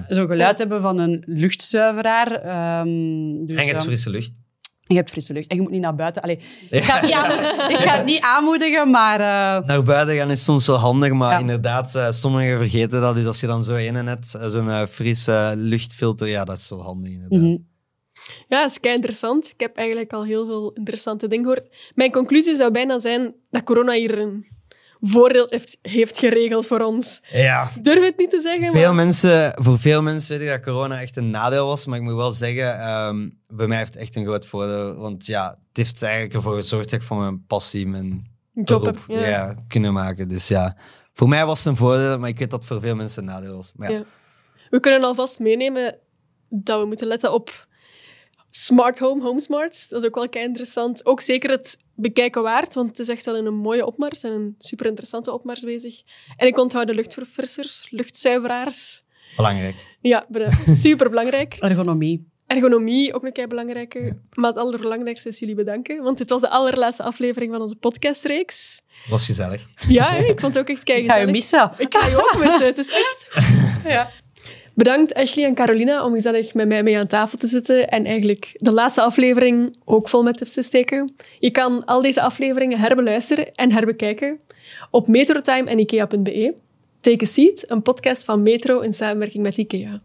zo 0.08 0.26
geluid 0.26 0.58
hebben 0.58 0.80
van 0.80 0.98
een 0.98 1.22
luchtzuiveraar. 1.26 2.32
Ehm, 2.32 2.86
dus, 3.46 3.56
En 3.56 3.62
je 3.64 3.68
hebt 3.68 3.74
ehm, 3.74 3.84
frisse 3.86 4.10
lucht. 4.10 4.30
je 4.86 4.94
hebt 4.94 5.10
frisse 5.10 5.32
lucht 5.32 5.46
en 5.46 5.56
je 5.56 5.62
moet 5.62 5.70
niet 5.70 5.80
naar 5.80 5.94
buiten. 5.94 6.22
Allee, 6.22 6.38
ik, 6.70 6.82
ga 6.82 6.94
het 6.94 7.02
niet 7.02 7.12
aan- 7.12 7.70
ik 7.70 7.76
ga 7.78 7.96
het 7.96 8.04
niet 8.06 8.20
aanmoedigen, 8.20 8.90
maar... 8.90 9.20
eh, 9.20 9.66
Naar 9.66 9.82
buiten 9.82 10.16
gaan 10.16 10.30
is 10.30 10.44
soms 10.44 10.66
wel 10.66 10.76
handig, 10.76 11.12
maar 11.12 11.32
Ja. 11.32 11.38
inderdaad, 11.38 11.94
eh, 11.94 12.10
sommigen 12.10 12.56
vergeten 12.58 13.00
dat. 13.00 13.14
Dus 13.14 13.26
als 13.26 13.40
je 13.40 13.46
dan 13.46 13.64
zo 13.64 13.74
een 13.74 14.04
net 14.04 14.34
eh, 14.40 14.48
zo'n 14.48 14.86
frisse 14.86 15.52
luchtfilter, 15.56 16.28
ja, 16.28 16.44
dat 16.44 16.58
is 16.58 16.68
wel 16.68 16.82
handig 16.82 17.10
inderdaad. 17.12 17.38
mhm. 17.40 17.56
Ja, 18.48 18.60
dat 18.60 18.70
is 18.70 18.80
kei 18.80 18.94
interessant. 18.94 19.50
Ik 19.50 19.60
heb 19.60 19.76
eigenlijk 19.76 20.12
al 20.12 20.24
heel 20.24 20.46
veel 20.46 20.72
interessante 20.74 21.28
dingen 21.28 21.44
gehoord. 21.44 21.92
Mijn 21.94 22.10
conclusie 22.10 22.54
zou 22.54 22.70
bijna 22.70 22.98
zijn 22.98 23.34
dat 23.50 23.62
corona 23.62 23.92
hier 23.92 24.18
een 24.18 24.46
voordeel 25.00 25.46
heeft, 25.48 25.78
heeft 25.82 26.18
geregeld 26.18 26.66
voor 26.66 26.80
ons. 26.80 27.22
Ja, 27.30 27.70
durf 27.80 28.04
het 28.04 28.18
niet 28.18 28.30
te 28.30 28.40
zeggen, 28.40 28.72
Veel 28.72 28.82
maar... 28.82 28.94
mensen, 28.94 29.52
voor 29.54 29.78
veel 29.78 30.02
mensen 30.02 30.38
weet 30.38 30.46
ik 30.46 30.52
dat 30.52 30.62
corona 30.62 31.00
echt 31.00 31.16
een 31.16 31.30
nadeel 31.30 31.66
was, 31.66 31.86
maar 31.86 31.98
ik 31.98 32.04
moet 32.04 32.14
wel 32.14 32.32
zeggen, 32.32 32.80
ehm, 32.80 33.28
bij 33.48 33.66
mij 33.66 33.78
heeft 33.78 33.94
het 33.94 34.02
echt 34.02 34.16
een 34.16 34.24
groot 34.24 34.46
voordeel. 34.46 34.94
Want 34.94 35.26
ja, 35.26 35.48
het 35.68 35.76
heeft 35.76 36.02
eigenlijk 36.02 36.34
ervoor 36.34 36.54
gezorgd 36.54 36.90
dat 36.90 37.00
ik 37.00 37.06
van 37.06 37.18
mijn 37.18 37.46
passie 37.46 37.86
mijn 37.86 38.30
Job 38.54 38.80
beroep 38.80 39.04
heb, 39.06 39.16
ja. 39.18 39.28
ja, 39.28 39.54
kunnen 39.68 39.92
maken. 39.92 40.28
Dus 40.28 40.48
ja, 40.48 40.76
voor 41.12 41.28
mij 41.28 41.46
was 41.46 41.58
het 41.58 41.68
een 41.68 41.76
voordeel, 41.76 42.18
maar 42.18 42.28
ik 42.28 42.38
weet 42.38 42.50
dat 42.50 42.58
het 42.58 42.68
voor 42.68 42.80
veel 42.80 42.94
mensen 42.94 43.22
een 43.22 43.28
nadeel 43.28 43.56
was. 43.56 43.72
Maar 43.76 43.92
Ja. 43.92 44.04
We 44.70 44.80
kunnen 44.80 45.02
alvast 45.02 45.38
meenemen 45.38 45.98
dat 46.48 46.80
we 46.80 46.86
moeten 46.86 47.06
letten 47.06 47.32
op 47.32 47.66
Smart 48.54 48.98
Home, 48.98 49.22
Home 49.22 49.40
Smart. 49.40 49.90
Dat 49.90 50.02
is 50.02 50.08
ook 50.08 50.14
wel 50.14 50.28
kei 50.28 50.44
interessant. 50.44 51.06
Ook 51.06 51.20
zeker 51.20 51.50
het 51.50 51.78
bekijken 51.94 52.42
waard, 52.42 52.74
want 52.74 52.88
het 52.88 52.98
is 52.98 53.08
echt 53.08 53.24
wel 53.24 53.36
in 53.36 53.46
een 53.46 53.54
mooie 53.54 53.86
opmars 53.86 54.22
en 54.22 54.32
een 54.32 54.54
super 54.58 54.86
interessante 54.86 55.32
opmars 55.32 55.60
bezig. 55.60 56.02
En 56.36 56.46
ik 56.46 56.58
onthoud 56.58 56.86
de 56.86 56.94
luchtverfrissers, 56.94 57.86
luchtzuiveraars. 57.90 59.02
Belangrijk. 59.36 59.86
Ja, 60.00 60.26
super 60.72 61.08
belangrijk. 61.08 61.54
Ergonomie. 61.54 62.30
Ergonomie, 62.46 63.14
ook 63.14 63.24
een 63.24 63.32
kei 63.32 63.46
belangrijke. 63.46 64.18
Maar 64.34 64.50
het 64.50 64.58
allerbelangrijkste 64.58 65.28
is 65.28 65.38
jullie 65.38 65.54
bedanken, 65.54 66.02
want 66.02 66.18
dit 66.18 66.30
was 66.30 66.40
de 66.40 66.48
allerlaatste 66.48 67.02
aflevering 67.02 67.52
van 67.52 67.60
onze 67.60 67.76
podcastreeks. 67.76 68.80
Was 69.08 69.26
gezellig. 69.26 69.66
Ja, 69.88 70.10
ik 70.12 70.40
vond 70.40 70.54
het 70.54 70.58
ook 70.58 70.68
echt 70.68 70.84
kei 70.84 71.02
Ik 71.02 71.10
ga 71.10 71.16
je 71.16 71.26
missen. 71.26 71.72
Ik 71.76 71.94
ga 71.96 72.06
je 72.06 72.16
ook 72.16 72.44
missen. 72.44 72.66
Het 72.66 72.78
is 72.78 72.90
echt... 72.90 73.28
Ja. 73.84 74.10
Bedankt 74.74 75.14
Ashley 75.14 75.44
en 75.44 75.54
Carolina 75.54 76.04
om 76.04 76.12
gezellig 76.12 76.54
met 76.54 76.68
mij 76.68 76.82
mee 76.82 76.98
aan 76.98 77.06
tafel 77.06 77.38
te 77.38 77.46
zitten 77.46 77.88
en 77.88 78.04
eigenlijk 78.04 78.54
de 78.56 78.72
laatste 78.72 79.02
aflevering 79.02 79.76
ook 79.84 80.08
vol 80.08 80.22
met 80.22 80.36
tips 80.36 80.52
te 80.52 80.62
steken. 80.62 81.14
Je 81.38 81.50
kan 81.50 81.84
al 81.84 82.02
deze 82.02 82.22
afleveringen 82.22 82.78
herbeluisteren 82.78 83.54
en 83.54 83.72
herbekijken 83.72 84.40
op 84.90 85.08
metrotime 85.08 85.70
en 85.70 85.78
ikea.be. 85.78 86.54
Take 87.00 87.24
a 87.24 87.26
Seat, 87.26 87.64
een 87.66 87.82
podcast 87.82 88.24
van 88.24 88.42
Metro 88.42 88.80
in 88.80 88.92
samenwerking 88.92 89.42
met 89.42 89.58
IKEA. 89.58 90.00